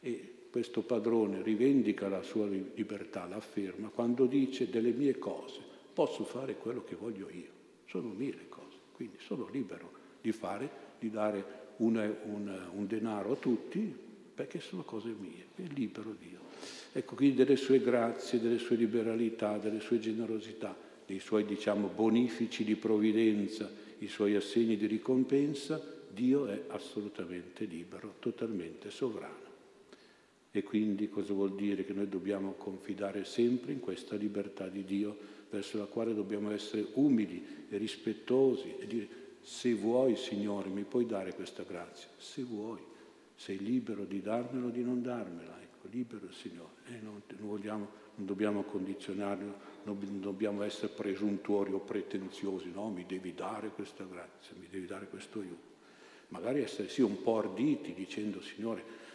E 0.01 0.35
questo 0.51 0.83
padrone 0.83 1.43
rivendica 1.43 2.09
la 2.09 2.23
sua 2.23 2.47
libertà, 2.47 3.27
l'afferma, 3.27 3.89
quando 3.89 4.27
dice 4.27 4.71
delle 4.71 4.93
mie 4.93 5.19
cose 5.19 5.61
posso 5.93 6.25
fare 6.25 6.57
quello 6.57 6.85
che 6.85 6.95
voglio 6.95 7.29
io. 7.31 7.57
Sono 7.87 8.09
mie 8.09 8.33
le 8.33 8.49
cose, 8.49 8.77
quindi 8.93 9.17
sono 9.21 9.49
libero 9.51 9.91
di 10.21 10.33
fare, 10.33 10.71
di 10.99 11.11
dare 11.11 11.45
una, 11.79 12.09
una, 12.25 12.71
un 12.73 12.87
denaro 12.87 13.33
a 13.33 13.37
tutti, 13.37 14.07
perché 14.35 14.61
sono 14.61 14.83
cose 14.83 15.15
mie, 15.19 15.47
è 15.57 15.63
libero 15.75 16.15
Dio. 16.19 16.39
Ecco, 16.93 17.15
quindi 17.15 17.37
delle 17.37 17.57
sue 17.57 17.81
grazie, 17.81 18.41
delle 18.41 18.59
sue 18.59 18.77
liberalità, 18.77 19.59
delle 19.59 19.81
sue 19.81 19.99
generosità 19.99 20.87
dei 21.09 21.21
suoi 21.21 21.47
diciamo, 21.47 21.89
bonifici 21.89 22.65
di 22.65 22.77
provvidenza, 22.77 23.71
i 24.01 24.09
suoi 24.09 24.37
assegni 24.37 24.77
di 24.77 24.85
ricompensa, 24.85 25.83
Dio 26.11 26.47
è 26.47 26.65
assolutamente 26.69 27.65
libero, 27.65 28.17
totalmente 28.19 28.91
sovrano. 28.91 29.48
E 30.51 30.63
quindi 30.63 31.09
cosa 31.09 31.33
vuol 31.33 31.55
dire? 31.55 31.85
Che 31.85 31.93
noi 31.93 32.09
dobbiamo 32.09 32.53
confidare 32.53 33.25
sempre 33.25 33.73
in 33.73 33.81
questa 33.81 34.17
libertà 34.17 34.69
di 34.69 34.85
Dio 34.85 35.17
verso 35.51 35.79
la 35.79 35.85
quale 35.85 36.15
dobbiamo 36.15 36.51
essere 36.51 36.87
umili 36.95 37.67
e 37.69 37.77
rispettosi 37.77 38.75
e 38.79 38.87
dire 38.87 39.09
se 39.41 39.75
vuoi 39.75 40.17
Signore 40.17 40.69
mi 40.69 40.85
puoi 40.85 41.07
dare 41.07 41.35
questa 41.35 41.63
grazia, 41.63 42.09
se 42.17 42.43
vuoi, 42.43 42.81
sei 43.35 43.59
libero 43.59 44.05
di 44.05 44.21
darmela 44.21 44.67
o 44.67 44.71
di 44.71 44.83
non 44.83 45.01
darmela, 45.01 45.59
ecco, 45.63 45.87
libero 45.91 46.31
Signore, 46.33 46.73
e 46.87 46.99
non, 47.01 47.23
non, 47.39 47.49
vogliamo, 47.49 47.89
non 48.17 48.27
dobbiamo 48.27 48.63
condizionarlo 48.63 49.77
non 49.95 50.21
dobbiamo 50.21 50.63
essere 50.63 50.89
presuntuori 50.89 51.73
o 51.73 51.79
pretenziosi, 51.79 52.71
no, 52.71 52.89
mi 52.91 53.07
devi 53.07 53.33
dare 53.33 53.69
questa 53.69 54.05
grazia, 54.05 54.55
mi 54.59 54.67
devi 54.69 54.87
dare 54.87 55.09
questo 55.09 55.41
aiuto. 55.41 55.67
Magari 56.29 56.61
essere 56.61 56.89
sì 56.89 57.01
un 57.01 57.23
po' 57.23 57.39
arditi 57.39 57.95
dicendo 57.95 58.43
Signore, 58.43 59.07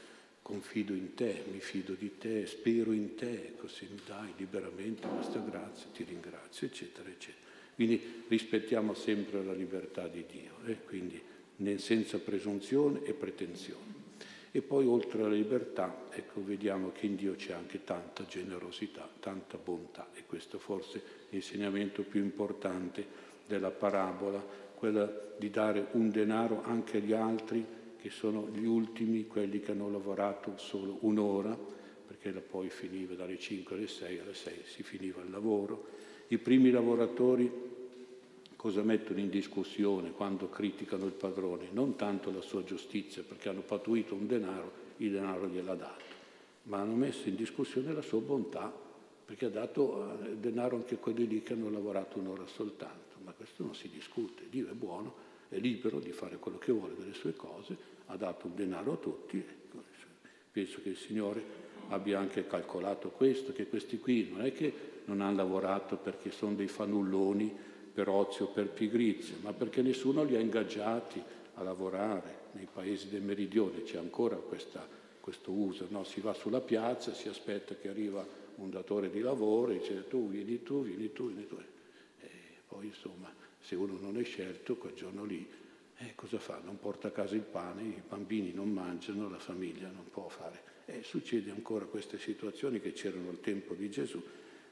confido 0.43 0.93
in 0.93 1.15
te, 1.15 1.43
mi 1.51 1.59
fido 1.59 1.93
di 1.93 2.17
te, 2.19 2.45
spero 2.45 2.91
in 2.91 3.15
te, 3.15 3.53
così 3.57 3.87
mi 3.89 3.99
dai 4.05 4.33
liberamente 4.37 5.07
questa 5.07 5.39
grazia, 5.39 5.87
ti 5.93 6.03
ringrazio, 6.03 6.67
eccetera, 6.67 7.09
eccetera. 7.09 7.41
Quindi 7.73 8.23
rispettiamo 8.27 8.93
sempre 8.93 9.43
la 9.43 9.53
libertà 9.53 10.07
di 10.07 10.23
Dio, 10.29 10.57
eh? 10.65 10.77
quindi 10.85 11.19
senza 11.77 12.19
presunzione 12.19 13.03
e 13.03 13.13
pretensione. 13.13 14.01
E 14.51 14.61
poi 14.61 14.85
oltre 14.85 15.21
alla 15.21 15.33
libertà, 15.33 16.05
ecco, 16.11 16.43
vediamo 16.43 16.91
che 16.91 17.07
in 17.07 17.15
Dio 17.15 17.33
c'è 17.33 17.53
anche 17.53 17.83
tanta 17.83 18.25
generosità, 18.27 19.09
tanta 19.19 19.57
bontà 19.57 20.09
e 20.13 20.25
questo 20.27 20.59
forse 20.59 20.99
è 20.99 21.01
l'insegnamento 21.29 22.03
più 22.03 22.21
importante 22.21 23.03
della 23.47 23.71
parabola, 23.71 24.45
quella 24.75 25.11
di 25.39 25.49
dare 25.49 25.87
un 25.91 26.11
denaro 26.11 26.61
anche 26.63 26.97
agli 26.97 27.13
altri 27.13 27.65
che 28.03 28.09
sono 28.09 28.49
gli 28.53 28.65
ultimi, 28.65 29.27
quelli 29.27 29.61
che 29.61 29.71
hanno 29.71 29.89
lavorato 29.89 30.57
solo 30.57 30.97
un'ora, 31.03 31.57
perché 32.05 32.31
poi 32.31 32.69
finiva 32.69 33.13
dalle 33.13 33.39
5 33.39 33.77
alle 33.77 33.87
6, 33.87 34.19
alle 34.19 34.33
6 34.33 34.53
si 34.65 34.83
finiva 34.83 35.21
il 35.21 35.31
lavoro. 35.31 35.85
I 36.27 36.37
primi 36.37 36.69
lavoratori 36.69 37.49
cosa 38.57 38.81
mettono 38.81 39.19
in 39.19 39.29
discussione 39.29 40.11
quando 40.11 40.49
criticano 40.49 41.05
il 41.05 41.13
padrone? 41.13 41.69
Non 41.71 41.95
tanto 41.95 42.29
la 42.33 42.41
sua 42.41 42.65
giustizia, 42.65 43.23
perché 43.25 43.47
hanno 43.47 43.61
patuito 43.61 44.15
un 44.15 44.27
denaro, 44.27 44.71
il 44.97 45.11
denaro 45.11 45.47
gliel'ha 45.47 45.75
dato, 45.75 46.03
ma 46.63 46.79
hanno 46.79 46.95
messo 46.95 47.29
in 47.29 47.37
discussione 47.37 47.93
la 47.93 48.01
sua 48.01 48.19
bontà, 48.19 48.69
perché 49.23 49.45
ha 49.45 49.49
dato 49.49 50.19
eh, 50.25 50.35
denaro 50.35 50.75
anche 50.75 50.95
a 50.95 50.97
quelli 50.97 51.25
lì 51.25 51.41
che 51.41 51.53
hanno 51.53 51.69
lavorato 51.69 52.19
un'ora 52.19 52.45
soltanto. 52.47 53.15
Ma 53.23 53.31
questo 53.31 53.63
non 53.63 53.73
si 53.73 53.87
discute, 53.87 54.43
Dio 54.49 54.67
è 54.69 54.73
buono, 54.73 55.31
è 55.53 55.59
libero 55.59 55.99
di 55.99 56.11
fare 56.11 56.37
quello 56.37 56.57
che 56.57 56.71
vuole 56.71 56.95
delle 56.97 57.13
sue 57.13 57.35
cose, 57.35 57.75
ha 58.07 58.17
dato 58.17 58.47
un 58.47 58.55
denaro 58.55 58.93
a 58.93 58.97
tutti. 58.97 59.43
Penso 60.51 60.81
che 60.81 60.89
il 60.89 60.97
Signore 60.97 61.43
abbia 61.89 62.19
anche 62.19 62.45
calcolato 62.47 63.09
questo, 63.09 63.53
che 63.53 63.67
questi 63.67 63.99
qui 63.99 64.29
non 64.31 64.45
è 64.45 64.51
che 64.51 64.91
non 65.05 65.21
hanno 65.21 65.37
lavorato 65.37 65.97
perché 65.97 66.31
sono 66.31 66.53
dei 66.53 66.67
fanulloni, 66.67 67.71
per 67.93 68.09
ozio, 68.09 68.47
per 68.47 68.69
pigrizia, 68.69 69.35
ma 69.41 69.53
perché 69.53 69.81
nessuno 69.81 70.23
li 70.23 70.35
ha 70.35 70.39
ingaggiati 70.39 71.21
a 71.55 71.63
lavorare. 71.63 72.41
Nei 72.53 72.67
paesi 72.71 73.09
del 73.09 73.21
meridione 73.21 73.83
c'è 73.83 73.97
ancora 73.97 74.35
questa, 74.35 74.87
questo 75.19 75.51
uso, 75.51 75.87
no? 75.89 76.03
si 76.03 76.19
va 76.19 76.33
sulla 76.33 76.61
piazza, 76.61 77.13
si 77.13 77.27
aspetta 77.27 77.75
che 77.75 77.89
arriva 77.89 78.25
un 78.55 78.69
datore 78.69 79.09
di 79.09 79.19
lavoro 79.19 79.71
e 79.71 79.79
dice 79.79 80.07
tu 80.07 80.29
vieni 80.29 80.61
tu, 80.63 80.83
vieni 80.83 81.11
tu, 81.11 81.27
vieni 81.27 81.47
tu. 81.47 81.57
E 82.19 82.29
poi 82.67 82.87
insomma, 82.87 83.42
se 83.63 83.75
uno 83.75 83.97
non 83.99 84.19
è 84.19 84.23
scelto, 84.23 84.75
quel 84.75 84.93
giorno 84.93 85.23
lì, 85.23 85.47
eh, 85.97 86.13
cosa 86.15 86.37
fa? 86.37 86.59
Non 86.63 86.79
porta 86.79 87.07
a 87.07 87.11
casa 87.11 87.35
il 87.35 87.41
pane, 87.41 87.81
i 87.81 88.01
bambini 88.07 88.51
non 88.51 88.69
mangiano, 88.69 89.29
la 89.29 89.39
famiglia 89.39 89.89
non 89.89 90.09
può 90.11 90.27
fare. 90.27 90.71
E 90.85 91.01
succede 91.03 91.49
ancora 91.49 91.85
queste 91.85 92.19
situazioni 92.19 92.81
che 92.81 92.91
c'erano 92.91 93.29
al 93.29 93.39
tempo 93.39 93.73
di 93.73 93.89
Gesù, 93.89 94.21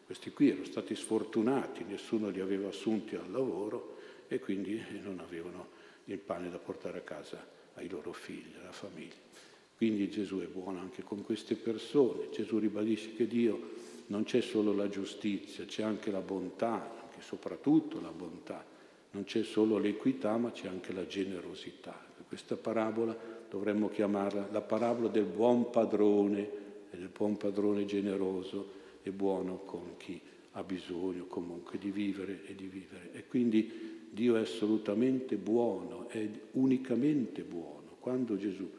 questi 0.06 0.32
qui 0.32 0.50
erano 0.50 0.66
stati 0.66 0.94
sfortunati, 0.94 1.86
nessuno 1.86 2.28
li 2.28 2.42
aveva 2.42 2.68
assunti 2.68 3.16
al 3.16 3.32
lavoro 3.32 4.00
e 4.28 4.40
quindi 4.40 4.82
non 5.02 5.20
avevano 5.20 5.70
il 6.06 6.18
pane 6.18 6.50
da 6.50 6.58
portare 6.58 6.98
a 6.98 7.02
casa 7.02 7.48
ai 7.76 7.88
loro 7.88 8.12
figli, 8.12 8.54
alla 8.60 8.74
famiglia. 8.74 9.16
Quindi 9.78 10.10
Gesù 10.10 10.40
è 10.40 10.48
buono 10.48 10.80
anche 10.80 11.02
con 11.02 11.24
queste 11.24 11.56
persone. 11.56 12.30
Gesù 12.30 12.60
ribadisce 12.60 13.16
che 13.16 13.26
Dio 13.26 13.72
non 14.08 14.26
c'è 14.26 14.42
solo 14.42 14.74
la 14.74 14.90
giustizia, 14.90 15.64
c'è 15.64 15.82
anche 15.82 16.12
la 16.12 16.20
bontà, 16.20 17.02
anche 17.04 17.22
soprattutto 17.22 18.02
la 18.02 18.12
bontà. 18.12 18.66
Non 19.12 19.24
c'è 19.26 19.44
solo 19.44 19.78
l'equità, 19.78 20.38
ma 20.38 20.52
c'è 20.52 20.68
anche 20.68 20.94
la 20.94 21.06
generosità. 21.06 22.10
Questa 22.28 22.56
parabola 22.56 23.18
dovremmo 23.50 23.90
chiamarla 23.90 24.48
la 24.52 24.62
parabola 24.62 25.10
del 25.10 25.26
buon 25.26 25.70
padrone 25.70 26.40
e 26.90 26.98
del 26.98 27.10
buon 27.10 27.36
padrone 27.36 27.84
generoso 27.86 28.80
è 29.02 29.10
buono 29.10 29.58
con 29.66 29.98
chi 29.98 30.20
ha 30.52 30.64
bisogno 30.64 31.26
comunque 31.26 31.78
di 31.78 31.92
vivere 31.92 32.46
e 32.46 32.56
di 32.56 32.68
vivere. 32.68 33.12
E 33.14 33.28
quindi 33.28 34.08
Dio 34.10 34.36
è 34.36 34.42
assolutamente 34.42 35.36
buono, 35.36 36.08
è 36.10 36.28
unicamente 36.52 37.44
buono. 37.44 37.96
Quando 38.00 38.38
Gesù 38.38 38.70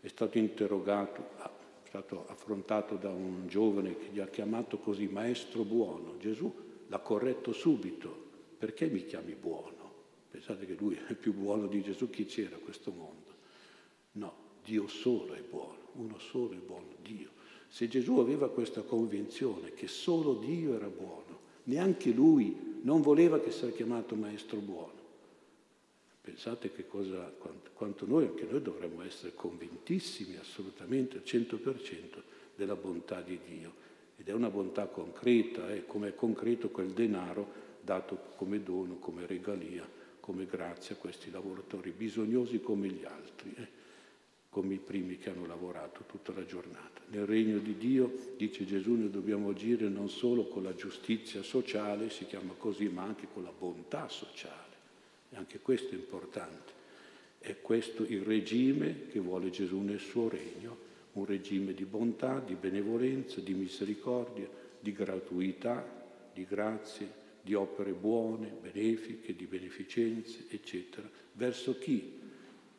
è 0.00 0.08
stato 0.08 0.38
interrogato, 0.38 1.30
è 1.36 1.88
stato 1.88 2.26
affrontato 2.28 2.96
da 2.96 3.10
un 3.10 3.46
giovane 3.46 3.96
che 3.96 4.08
gli 4.12 4.20
ha 4.20 4.26
chiamato 4.26 4.78
così 4.78 5.06
maestro 5.06 5.64
buono, 5.64 6.16
Gesù 6.18 6.52
l'ha 6.88 6.98
corretto 6.98 7.52
subito. 7.52 8.23
Perché 8.58 8.86
mi 8.86 9.04
chiami 9.04 9.34
buono? 9.34 9.92
Pensate 10.30 10.66
che 10.66 10.74
lui 10.74 10.98
è 11.06 11.14
più 11.14 11.32
buono 11.32 11.66
di 11.66 11.82
Gesù, 11.82 12.10
chi 12.10 12.26
c'era 12.26 12.56
a 12.56 12.58
questo 12.58 12.90
mondo? 12.90 13.32
No, 14.12 14.34
Dio 14.64 14.88
solo 14.88 15.34
è 15.34 15.40
buono, 15.40 15.78
uno 15.92 16.18
solo 16.18 16.52
è 16.52 16.56
buono, 16.56 16.94
Dio. 17.02 17.30
Se 17.68 17.88
Gesù 17.88 18.18
aveva 18.18 18.50
questa 18.50 18.82
convinzione 18.82 19.74
che 19.74 19.88
solo 19.88 20.34
Dio 20.34 20.74
era 20.74 20.88
buono, 20.88 21.38
neanche 21.64 22.10
lui 22.10 22.80
non 22.82 23.00
voleva 23.00 23.40
che 23.40 23.50
sia 23.50 23.70
chiamato 23.70 24.14
maestro 24.14 24.58
buono. 24.58 25.02
Pensate 26.20 26.72
che 26.72 26.86
cosa, 26.86 27.32
quanto, 27.74 28.06
noi, 28.06 28.24
anche 28.24 28.46
noi 28.48 28.62
dovremmo 28.62 29.02
essere 29.02 29.34
convintissimi 29.34 30.36
assolutamente 30.36 31.18
al 31.18 31.22
100% 31.24 32.22
della 32.54 32.76
bontà 32.76 33.20
di 33.20 33.38
Dio. 33.46 33.72
Ed 34.16 34.28
è 34.28 34.32
una 34.32 34.48
bontà 34.48 34.86
concreta, 34.86 35.68
è 35.70 35.84
come 35.84 36.08
è 36.08 36.14
concreto 36.14 36.70
quel 36.70 36.92
denaro 36.92 37.62
dato 37.84 38.32
come 38.36 38.62
dono, 38.62 38.96
come 38.96 39.26
regalia, 39.26 39.86
come 40.20 40.46
grazia 40.46 40.94
a 40.94 40.98
questi 40.98 41.30
lavoratori 41.30 41.90
bisognosi 41.90 42.60
come 42.60 42.88
gli 42.88 43.04
altri, 43.04 43.54
eh? 43.56 43.82
come 44.48 44.74
i 44.74 44.78
primi 44.78 45.18
che 45.18 45.30
hanno 45.30 45.46
lavorato 45.46 46.04
tutta 46.06 46.32
la 46.32 46.46
giornata. 46.46 47.02
Nel 47.08 47.26
regno 47.26 47.58
di 47.58 47.76
Dio, 47.76 48.32
dice 48.36 48.64
Gesù, 48.64 48.94
noi 48.94 49.10
dobbiamo 49.10 49.50
agire 49.50 49.88
non 49.88 50.08
solo 50.08 50.46
con 50.46 50.62
la 50.62 50.74
giustizia 50.74 51.42
sociale, 51.42 52.08
si 52.08 52.24
chiama 52.24 52.54
così, 52.56 52.88
ma 52.88 53.02
anche 53.02 53.26
con 53.32 53.42
la 53.42 53.52
bontà 53.56 54.08
sociale. 54.08 54.72
E 55.30 55.36
anche 55.36 55.58
questo 55.58 55.94
è 55.94 55.98
importante. 55.98 56.72
È 57.40 57.60
questo 57.60 58.04
il 58.04 58.22
regime 58.22 59.08
che 59.08 59.18
vuole 59.18 59.50
Gesù 59.50 59.80
nel 59.80 60.00
suo 60.00 60.28
regno, 60.28 60.78
un 61.12 61.26
regime 61.26 61.74
di 61.74 61.84
bontà, 61.84 62.38
di 62.38 62.54
benevolenza, 62.54 63.40
di 63.40 63.52
misericordia, 63.52 64.48
di 64.78 64.92
gratuità, 64.92 65.84
di 66.32 66.46
grazie, 66.48 67.22
di 67.44 67.52
opere 67.52 67.92
buone, 67.92 68.56
benefiche, 68.58 69.36
di 69.36 69.44
beneficenze, 69.44 70.46
eccetera. 70.48 71.06
Verso 71.34 71.78
chi? 71.78 72.18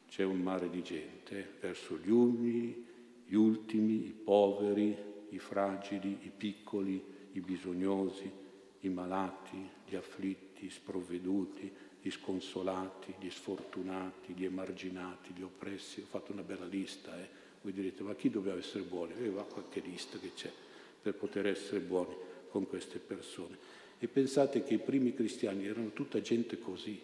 C'è 0.09 0.23
un 0.23 0.39
mare 0.41 0.71
di 0.71 0.81
gente, 0.81 1.37
eh? 1.37 1.47
verso 1.59 1.99
gli 1.99 2.09
umili, 2.09 2.83
gli 3.27 3.35
ultimi, 3.35 4.07
i 4.07 4.11
poveri, 4.23 4.97
i 5.29 5.37
fragili, 5.37 6.17
i 6.23 6.31
piccoli, 6.35 6.99
i 7.33 7.41
bisognosi, 7.41 8.31
i 8.79 8.89
malati, 8.89 9.69
gli 9.87 9.95
afflitti, 9.95 10.67
sprovveduti, 10.71 11.71
gli 12.01 12.09
sconsolati, 12.09 13.13
gli 13.19 13.29
sfortunati, 13.29 14.33
gli 14.33 14.45
emarginati, 14.45 15.31
gli 15.35 15.43
oppressi. 15.43 16.01
Ho 16.01 16.05
fatto 16.05 16.31
una 16.31 16.43
bella 16.43 16.65
lista. 16.65 17.15
Eh? 17.21 17.27
Voi 17.61 17.71
direte, 17.71 18.01
ma 18.01 18.15
chi 18.15 18.31
doveva 18.31 18.57
essere 18.57 18.83
buoni? 18.83 19.13
Aveva 19.13 19.43
qualche 19.43 19.79
lista 19.79 20.17
che 20.17 20.31
c'è 20.33 20.51
per 21.03 21.13
poter 21.13 21.45
essere 21.45 21.81
buoni 21.81 22.15
con 22.49 22.67
queste 22.67 22.97
persone. 22.97 23.83
E 23.97 24.07
pensate 24.07 24.63
che 24.63 24.75
i 24.75 24.79
primi 24.79 25.13
cristiani 25.13 25.65
erano 25.65 25.91
tutta 25.93 26.21
gente 26.21 26.59
così. 26.59 26.99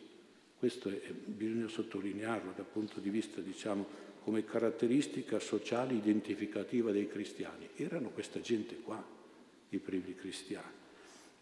Questo 0.58 0.90
è, 0.90 1.00
bisogna 1.12 1.68
sottolinearlo 1.68 2.54
dal 2.56 2.66
punto 2.66 3.00
di 3.00 3.10
vista, 3.10 3.42
diciamo, 3.42 4.10
come 4.24 4.46
caratteristica 4.46 5.40
sociale 5.40 5.94
identificativa 5.94 6.92
dei 6.92 7.08
cristiani. 7.08 7.70
Erano 7.76 8.10
questa 8.10 8.40
gente 8.42 8.76
qua, 8.82 9.04
i 9.70 9.78
primi 9.78 10.14
cristiani. 10.14 10.80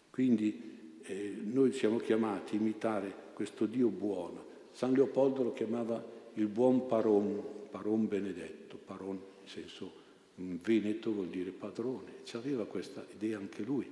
Quindi 0.10 1.00
eh, 1.03 1.36
noi 1.44 1.74
siamo 1.74 1.98
chiamati 1.98 2.56
a 2.56 2.60
imitare 2.60 3.13
questo 3.34 3.65
Dio 3.65 3.89
buono. 3.89 4.46
San 4.72 4.94
Leopoldo 4.94 5.44
lo 5.44 5.53
chiamava 5.53 6.03
il 6.36 6.48
buon 6.48 6.88
paron, 6.88 7.44
paron 7.70 8.08
benedetto, 8.08 8.77
paron 8.77 9.15
in 9.15 9.48
senso 9.48 10.08
veneto 10.36 11.12
vuol 11.12 11.27
dire 11.27 11.51
padrone. 11.51 12.20
Ci 12.24 12.38
aveva 12.38 12.65
questa 12.65 13.06
idea 13.13 13.38
anche 13.38 13.63
lui 13.63 13.89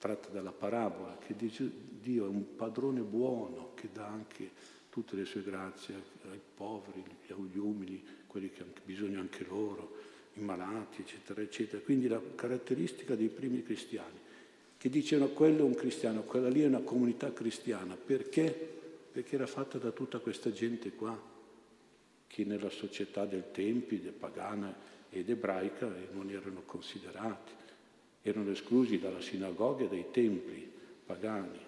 tratta 0.00 0.30
dalla 0.30 0.50
parabola, 0.50 1.18
che 1.18 1.36
dice 1.36 1.70
Dio 2.00 2.24
è 2.24 2.28
un 2.28 2.56
padrone 2.56 3.02
buono 3.02 3.72
che 3.74 3.90
dà 3.92 4.06
anche 4.06 4.50
tutte 4.88 5.14
le 5.14 5.26
sue 5.26 5.42
grazie 5.42 5.94
ai 6.30 6.40
poveri, 6.54 7.04
agli 7.28 7.58
umili, 7.58 8.02
quelli 8.26 8.50
che 8.50 8.62
hanno 8.62 8.72
bisogno 8.82 9.20
anche 9.20 9.44
loro, 9.46 9.98
i 10.34 10.40
malati, 10.40 11.02
eccetera, 11.02 11.42
eccetera. 11.42 11.82
Quindi 11.82 12.08
la 12.08 12.20
caratteristica 12.34 13.14
dei 13.14 13.28
primi 13.28 13.62
cristiani, 13.62 14.18
che 14.78 14.88
dicevano 14.88 15.32
quello 15.32 15.58
è 15.58 15.62
un 15.64 15.74
cristiano, 15.74 16.22
quella 16.22 16.48
lì 16.48 16.62
è 16.62 16.66
una 16.66 16.80
comunità 16.80 17.30
cristiana, 17.34 17.94
perché? 17.94 18.78
Perché 19.12 19.34
era 19.34 19.46
fatta 19.46 19.76
da 19.76 19.90
tutta 19.90 20.18
questa 20.18 20.50
gente 20.50 20.92
qua, 20.92 21.28
che 22.26 22.44
nella 22.44 22.70
società 22.70 23.26
del 23.26 23.50
Tempi, 23.52 23.96
pagana 23.96 24.74
ed 25.10 25.28
ebraica, 25.28 25.92
non 26.12 26.30
erano 26.30 26.62
considerati 26.64 27.58
erano 28.22 28.50
esclusi 28.50 28.98
dalla 28.98 29.20
sinagoga 29.20 29.84
e 29.84 29.88
dai 29.88 30.06
templi 30.10 30.70
pagani. 31.04 31.58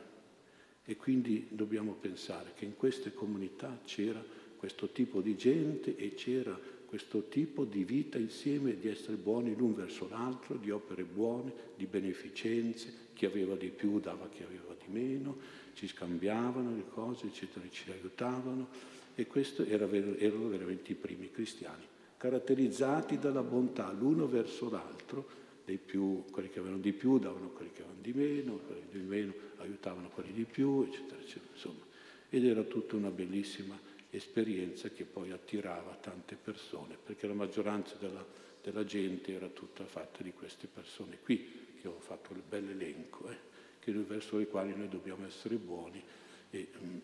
E 0.85 0.97
quindi 0.97 1.47
dobbiamo 1.51 1.93
pensare 1.93 2.53
che 2.55 2.65
in 2.65 2.77
queste 2.77 3.13
comunità 3.13 3.81
c'era 3.85 4.23
questo 4.57 4.89
tipo 4.89 5.21
di 5.21 5.37
gente 5.37 5.97
e 5.97 6.15
c'era 6.15 6.59
questo 6.87 7.29
tipo 7.29 7.65
di 7.65 7.85
vita 7.85 8.19
insieme, 8.19 8.79
di 8.79 8.89
essere 8.89 9.17
buoni 9.17 9.57
l'un 9.57 9.75
verso 9.75 10.09
l'altro, 10.11 10.57
di 10.57 10.71
opere 10.71 11.05
buone, 11.05 11.53
di 11.75 11.87
beneficenze, 11.87 12.93
chi 13.15 13.25
aveva 13.25 13.55
di 13.55 13.69
più 13.69 13.99
dava 13.99 14.29
chi 14.29 14.43
aveva 14.43 14.75
di 14.75 14.93
meno, 14.93 15.39
ci 15.73 15.87
scambiavano 15.87 16.75
le 16.75 16.85
cose, 16.91 17.29
eccetera, 17.29 17.65
ci 17.71 17.91
aiutavano 17.91 18.69
e 19.15 19.27
questi 19.27 19.63
erano 19.69 20.49
veramente 20.49 20.93
i 20.93 20.97
primi 20.97 21.31
cristiani, 21.31 21.85
caratterizzati 22.17 23.19
dalla 23.19 23.43
bontà 23.43 23.91
l'uno 23.93 24.27
verso 24.27 24.69
l'altro 24.69 25.41
dei 25.65 25.79
più, 25.79 26.25
quelli 26.31 26.51
che 26.51 26.59
avevano 26.59 26.81
di 26.81 26.93
più 26.93 27.19
davano 27.19 27.51
quelli 27.51 27.71
che 27.71 27.83
avevano 27.83 28.01
di 28.01 28.13
meno, 28.13 28.57
quelli 28.57 28.83
di 28.91 28.99
meno 28.99 29.33
aiutavano 29.59 30.09
quelli 30.09 30.33
di 30.33 30.45
più, 30.45 30.85
eccetera, 30.89 31.21
eccetera. 31.21 31.53
Insomma. 31.53 31.85
Ed 32.29 32.45
era 32.45 32.63
tutta 32.63 32.97
una 32.97 33.11
bellissima 33.11 33.79
esperienza 34.11 34.89
che 34.91 35.05
poi 35.05 35.31
attirava 35.31 35.97
tante 36.01 36.37
persone, 36.37 36.97
perché 37.03 37.27
la 37.27 37.35
maggioranza 37.35 37.97
della, 37.99 38.25
della 38.63 38.85
gente 38.85 39.33
era 39.33 39.49
tutta 39.49 39.85
fatta 39.85 40.23
di 40.23 40.33
queste 40.33 40.67
persone 40.67 41.19
qui, 41.23 41.77
che 41.81 41.89
ho 41.89 41.99
fatto 41.99 42.33
il 42.33 42.43
bel 42.47 42.69
elenco, 42.69 43.29
eh, 43.29 43.93
verso 43.93 44.39
le 44.39 44.47
quali 44.47 44.75
noi 44.77 44.89
dobbiamo 44.89 45.27
essere 45.27 45.57
buoni 45.57 46.03
e 46.51 46.69
um, 46.79 47.01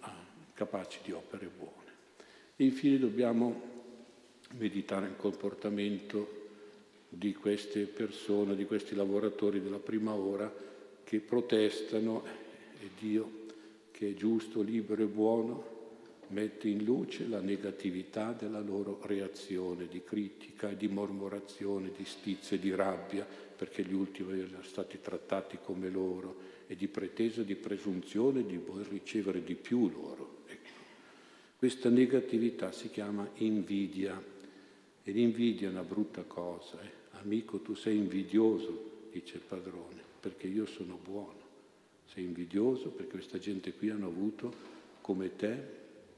capaci 0.55 1.01
di 1.03 1.13
opere 1.13 1.49
buone. 1.49 1.97
E 2.57 2.65
infine 2.65 2.99
dobbiamo 2.99 3.77
meditare 4.57 5.07
il 5.07 5.17
comportamento 5.17 6.38
di 7.09 7.35
queste 7.35 7.87
persone, 7.87 8.55
di 8.55 8.67
questi 8.67 8.95
lavoratori 8.95 9.63
della 9.63 9.79
prima 9.79 10.13
ora 10.13 10.53
che 11.05 11.21
protestano 11.21 12.23
e 12.81 12.91
Dio, 12.99 13.47
che 13.91 14.11
è 14.11 14.15
giusto, 14.15 14.61
libero 14.61 15.03
e 15.03 15.07
buono, 15.07 15.77
mette 16.29 16.69
in 16.69 16.85
luce 16.85 17.27
la 17.27 17.41
negatività 17.41 18.33
della 18.33 18.61
loro 18.61 19.01
reazione 19.03 19.89
di 19.89 20.03
critica, 20.05 20.69
di 20.69 20.89
mormorazione, 20.89 21.91
di 21.97 22.05
stizza 22.05 22.55
e 22.55 22.59
di 22.59 22.75
rabbia, 22.75 23.27
perché 23.27 23.83
gli 23.83 23.95
ultimi 23.95 24.39
erano 24.39 24.63
stati 24.63 25.01
trattati 25.01 25.59
come 25.63 25.89
loro, 25.89 26.57
e 26.67 26.77
di 26.77 26.87
pretesa 26.87 27.43
di 27.43 27.55
presunzione 27.55 28.45
di 28.45 28.59
voler 28.59 28.87
ricevere 28.89 29.43
di 29.43 29.55
più 29.55 29.89
loro. 29.89 30.43
Ecco. 30.47 30.69
Questa 31.57 31.89
negatività 31.89 32.73
si 32.73 32.91
chiama 32.91 33.29
invidia 33.37 34.23
e 35.03 35.11
l'invidia 35.11 35.69
è 35.69 35.71
una 35.71 35.83
brutta 35.83 36.23
cosa. 36.25 36.79
Eh? 36.83 36.98
Amico, 37.23 37.59
tu 37.59 37.75
sei 37.75 37.97
invidioso, 37.97 39.09
dice 39.11 39.37
il 39.37 39.43
padrone, 39.43 40.01
perché 40.21 40.47
io 40.47 40.67
sono 40.67 40.99
buono. 41.03 41.47
Sei 42.13 42.25
invidioso 42.25 42.89
perché 42.89 43.13
questa 43.13 43.39
gente 43.39 43.73
qui 43.73 43.91
hanno 43.91 44.07
avuto 44.07 44.53
come 45.01 45.37
te 45.37 45.53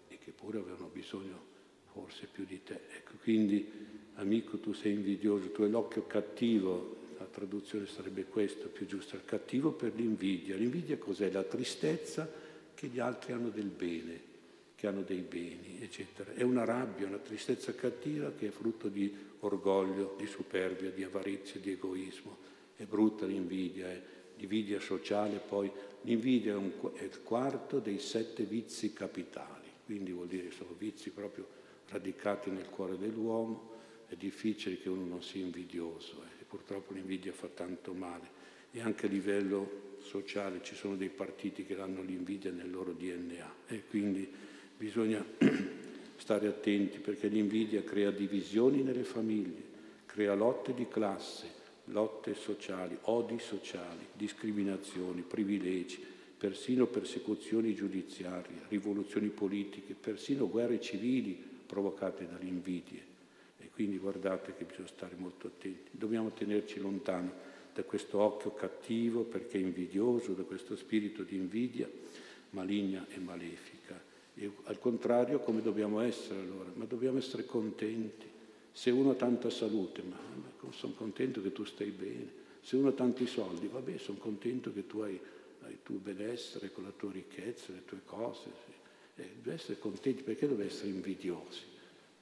e 0.08 0.18
che 0.18 0.30
pure 0.30 0.58
avevano 0.58 0.90
bisogno 0.92 1.48
forse 1.92 2.28
più 2.30 2.44
di 2.44 2.62
te. 2.62 2.80
Ecco, 2.96 3.12
quindi, 3.22 3.66
amico, 4.14 4.58
tu 4.58 4.72
sei 4.72 4.92
invidioso, 4.92 5.50
tu 5.50 5.62
hai 5.62 5.70
l'occhio 5.70 6.06
cattivo, 6.06 6.96
la 7.18 7.24
traduzione 7.26 7.86
sarebbe 7.86 8.24
questa, 8.24 8.66
più 8.66 8.86
giusta, 8.86 9.16
il 9.16 9.24
cattivo 9.24 9.72
per 9.72 9.94
l'invidia. 9.94 10.56
L'invidia 10.56 10.98
cos'è? 10.98 11.30
La 11.30 11.42
tristezza 11.42 12.30
che 12.74 12.86
gli 12.86 12.98
altri 12.98 13.32
hanno 13.32 13.48
del 13.48 13.68
bene, 13.68 14.20
che 14.74 14.86
hanno 14.86 15.02
dei 15.02 15.20
beni, 15.20 15.78
eccetera. 15.80 16.32
È 16.32 16.42
una 16.42 16.64
rabbia, 16.64 17.06
una 17.06 17.18
tristezza 17.18 17.74
cattiva 17.74 18.32
che 18.32 18.48
è 18.48 18.50
frutto 18.50 18.88
di 18.88 19.12
orgoglio, 19.40 20.14
di 20.18 20.26
superbia, 20.26 20.90
di 20.90 21.02
avarizia, 21.02 21.60
di 21.60 21.72
egoismo. 21.72 22.38
È 22.74 22.84
brutta 22.84 23.26
l'invidia, 23.26 23.88
è 23.88 24.02
l'invidia 24.36 24.80
sociale, 24.80 25.38
poi 25.38 25.70
l'invidia 26.02 26.52
è, 26.52 26.56
un, 26.56 26.72
è 26.94 27.02
il 27.02 27.22
quarto 27.22 27.78
dei 27.78 27.98
sette 27.98 28.44
vizi 28.44 28.92
capitali, 28.92 29.68
quindi 29.84 30.12
vuol 30.12 30.28
dire 30.28 30.48
che 30.48 30.54
sono 30.54 30.74
vizi 30.76 31.10
proprio 31.10 31.46
radicati 31.88 32.50
nel 32.50 32.68
cuore 32.70 32.96
dell'uomo, 32.96 33.68
è 34.06 34.14
difficile 34.16 34.78
che 34.78 34.88
uno 34.88 35.04
non 35.04 35.22
sia 35.22 35.42
invidioso 35.42 36.22
eh, 36.22 36.42
e 36.42 36.44
purtroppo 36.44 36.94
l'invidia 36.94 37.32
fa 37.32 37.48
tanto 37.48 37.92
male. 37.92 38.38
E 38.72 38.80
anche 38.80 39.06
a 39.06 39.08
livello 39.08 39.96
sociale 39.98 40.62
ci 40.62 40.74
sono 40.74 40.96
dei 40.96 41.10
partiti 41.10 41.64
che 41.64 41.78
hanno 41.78 42.02
l'invidia 42.02 42.52
nel 42.52 42.70
loro 42.70 42.92
DNA 42.92 43.54
e 43.66 43.84
quindi 43.84 44.32
Bisogna 44.80 45.22
stare 46.20 46.48
attenti 46.48 46.98
perché 46.98 47.28
l'invidia 47.28 47.82
crea 47.82 48.10
divisioni 48.10 48.82
nelle 48.82 49.04
famiglie, 49.04 49.62
crea 50.04 50.34
lotte 50.34 50.74
di 50.74 50.86
classe, 50.86 51.46
lotte 51.86 52.34
sociali, 52.34 52.96
odi 53.02 53.38
sociali, 53.38 54.06
discriminazioni, 54.12 55.22
privilegi, 55.22 55.98
persino 56.36 56.86
persecuzioni 56.86 57.74
giudiziarie, 57.74 58.62
rivoluzioni 58.68 59.28
politiche, 59.28 59.94
persino 59.94 60.48
guerre 60.48 60.78
civili 60.80 61.42
provocate 61.66 62.28
dalle 62.28 62.48
invidie. 62.48 63.08
E 63.58 63.70
quindi 63.72 63.96
guardate 63.98 64.54
che 64.56 64.64
bisogna 64.64 64.88
stare 64.88 65.14
molto 65.16 65.46
attenti. 65.46 65.90
Dobbiamo 65.90 66.32
tenerci 66.32 66.80
lontano 66.80 67.32
da 67.72 67.82
questo 67.82 68.18
occhio 68.18 68.52
cattivo 68.52 69.22
perché 69.22 69.56
invidioso, 69.56 70.34
da 70.34 70.42
questo 70.42 70.76
spirito 70.76 71.22
di 71.22 71.36
invidia 71.36 71.88
maligna 72.50 73.06
e 73.08 73.18
malefica. 73.18 74.09
E 74.40 74.50
al 74.64 74.78
contrario, 74.78 75.40
come 75.40 75.60
dobbiamo 75.60 76.00
essere 76.00 76.40
allora? 76.40 76.70
Ma 76.72 76.86
dobbiamo 76.86 77.18
essere 77.18 77.44
contenti. 77.44 78.26
Se 78.72 78.88
uno 78.88 79.10
ha 79.10 79.14
tanta 79.14 79.50
salute, 79.50 80.00
ma, 80.00 80.16
ma 80.16 80.72
sono 80.72 80.94
contento 80.94 81.42
che 81.42 81.52
tu 81.52 81.64
stai 81.64 81.90
bene. 81.90 82.38
Se 82.62 82.76
uno 82.76 82.88
ha 82.88 82.92
tanti 82.92 83.26
soldi, 83.26 83.66
vabbè, 83.66 83.98
sono 83.98 84.16
contento 84.16 84.72
che 84.72 84.86
tu 84.86 85.00
hai 85.00 85.20
il 85.68 85.78
tuo 85.82 85.98
benessere, 85.98 86.72
con 86.72 86.84
la 86.84 86.92
tua 86.96 87.12
ricchezza, 87.12 87.72
le 87.72 87.84
tue 87.84 88.00
cose. 88.06 88.50
Sì. 88.64 89.20
Eh, 89.20 89.28
deve 89.42 89.56
essere 89.56 89.78
contenti, 89.78 90.22
perché 90.22 90.48
deve 90.48 90.64
essere 90.64 90.88
invidiosi 90.88 91.64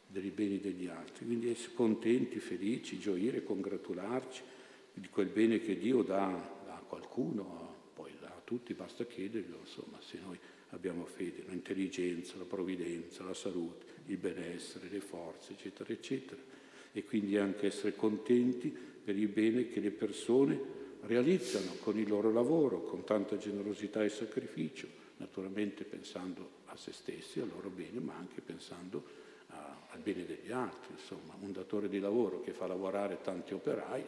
dei 0.08 0.30
beni 0.30 0.58
degli 0.58 0.88
altri? 0.88 1.24
Quindi 1.24 1.50
essere 1.50 1.74
contenti, 1.74 2.40
felici, 2.40 2.98
gioire, 2.98 3.44
congratularci 3.44 4.42
di 4.92 5.08
quel 5.08 5.28
bene 5.28 5.60
che 5.60 5.78
Dio 5.78 6.02
dà 6.02 6.26
a 6.26 6.82
qualcuno, 6.84 7.76
poi 7.94 8.10
a 8.22 8.40
tutti, 8.42 8.74
basta 8.74 9.06
chiederglielo, 9.06 9.58
insomma, 9.60 10.00
se 10.00 10.18
noi 10.20 10.36
abbiamo 10.70 11.04
fede, 11.04 11.44
l'intelligenza, 11.48 12.36
la 12.36 12.44
provvidenza, 12.44 13.24
la 13.24 13.34
salute, 13.34 13.86
il 14.06 14.16
benessere, 14.16 14.88
le 14.88 15.00
forze, 15.00 15.52
eccetera, 15.52 15.92
eccetera. 15.92 16.40
E 16.92 17.04
quindi 17.04 17.36
anche 17.36 17.66
essere 17.66 17.94
contenti 17.94 18.68
per 18.68 19.16
il 19.16 19.28
bene 19.28 19.68
che 19.68 19.80
le 19.80 19.90
persone 19.90 20.60
realizzano 21.02 21.72
con 21.80 21.98
il 21.98 22.08
loro 22.08 22.32
lavoro, 22.32 22.82
con 22.82 23.04
tanta 23.04 23.36
generosità 23.36 24.02
e 24.02 24.08
sacrificio, 24.08 24.88
naturalmente 25.18 25.84
pensando 25.84 26.56
a 26.66 26.76
se 26.76 26.92
stessi, 26.92 27.40
al 27.40 27.48
loro 27.48 27.70
bene, 27.70 28.00
ma 28.00 28.14
anche 28.16 28.40
pensando 28.40 29.04
a, 29.48 29.86
al 29.90 30.00
bene 30.00 30.26
degli 30.26 30.50
altri. 30.50 30.92
Insomma, 30.92 31.34
un 31.40 31.52
datore 31.52 31.88
di 31.88 31.98
lavoro 31.98 32.40
che 32.40 32.52
fa 32.52 32.66
lavorare 32.66 33.20
tanti 33.22 33.54
operai, 33.54 34.04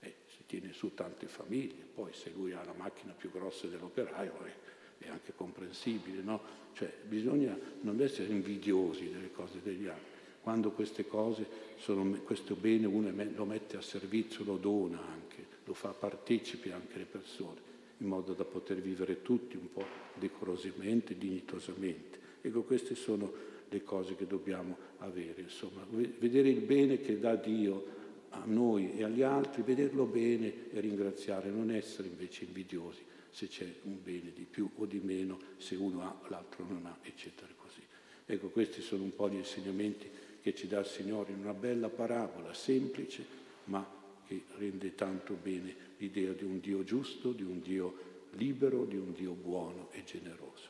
eh, 0.00 0.14
si 0.26 0.44
tiene 0.46 0.72
su 0.72 0.94
tante 0.94 1.26
famiglie, 1.26 1.84
poi 1.94 2.12
se 2.12 2.30
lui 2.34 2.52
ha 2.52 2.64
la 2.64 2.74
macchina 2.76 3.12
più 3.12 3.30
grossa 3.30 3.66
dell'operaio 3.66 4.44
è, 4.44 4.52
è 5.00 5.08
anche 5.08 5.32
comprensibile, 5.34 6.22
no? 6.22 6.40
Cioè 6.74 6.92
bisogna 7.08 7.58
non 7.80 8.00
essere 8.00 8.32
invidiosi 8.32 9.10
delle 9.10 9.32
cose 9.32 9.60
degli 9.62 9.86
altri. 9.86 10.18
Quando 10.42 10.70
queste 10.70 11.06
cose 11.06 11.46
sono, 11.78 12.10
questo 12.22 12.54
bene 12.54 12.86
uno 12.86 13.10
lo 13.34 13.44
mette 13.44 13.76
a 13.76 13.82
servizio, 13.82 14.44
lo 14.44 14.56
dona 14.56 15.00
anche, 15.00 15.44
lo 15.64 15.74
fa 15.74 15.90
partecipi 15.90 16.70
anche 16.70 16.98
le 16.98 17.04
persone, 17.04 17.60
in 17.98 18.06
modo 18.06 18.32
da 18.32 18.44
poter 18.44 18.80
vivere 18.80 19.22
tutti 19.22 19.56
un 19.56 19.70
po' 19.72 19.84
decorosamente, 20.14 21.16
dignitosamente. 21.16 22.18
Ecco, 22.40 22.62
queste 22.62 22.94
sono 22.94 23.32
le 23.68 23.82
cose 23.82 24.16
che 24.16 24.26
dobbiamo 24.26 24.76
avere, 24.98 25.42
insomma, 25.42 25.84
vedere 25.88 26.48
il 26.48 26.60
bene 26.60 26.98
che 26.98 27.18
dà 27.18 27.36
Dio 27.36 27.98
a 28.30 28.42
noi 28.44 28.96
e 28.96 29.04
agli 29.04 29.22
altri, 29.22 29.62
vederlo 29.62 30.04
bene 30.04 30.70
e 30.72 30.80
ringraziare, 30.80 31.50
non 31.50 31.70
essere 31.70 32.08
invece 32.08 32.44
invidiosi 32.44 33.08
se 33.30 33.48
c'è 33.48 33.72
un 33.82 34.02
bene 34.02 34.32
di 34.32 34.44
più 34.44 34.68
o 34.76 34.86
di 34.86 35.00
meno, 35.02 35.38
se 35.56 35.76
uno 35.76 36.02
ha, 36.02 36.28
l'altro 36.28 36.64
non 36.64 36.86
ha, 36.86 36.98
eccetera 37.02 37.52
così. 37.56 37.80
Ecco, 38.26 38.48
questi 38.48 38.80
sono 38.82 39.02
un 39.02 39.14
po' 39.14 39.28
gli 39.28 39.36
insegnamenti 39.36 40.08
che 40.40 40.54
ci 40.54 40.66
dà 40.66 40.80
il 40.80 40.86
Signore 40.86 41.32
in 41.32 41.40
una 41.40 41.54
bella 41.54 41.88
parabola, 41.88 42.54
semplice, 42.54 43.24
ma 43.64 43.98
che 44.26 44.44
rende 44.56 44.94
tanto 44.94 45.34
bene 45.34 45.74
l'idea 45.98 46.32
di 46.32 46.44
un 46.44 46.60
Dio 46.60 46.84
giusto, 46.84 47.32
di 47.32 47.42
un 47.42 47.60
Dio 47.60 48.28
libero, 48.32 48.84
di 48.84 48.96
un 48.96 49.12
Dio 49.12 49.32
buono 49.32 49.88
e 49.92 50.04
generoso. 50.04 50.69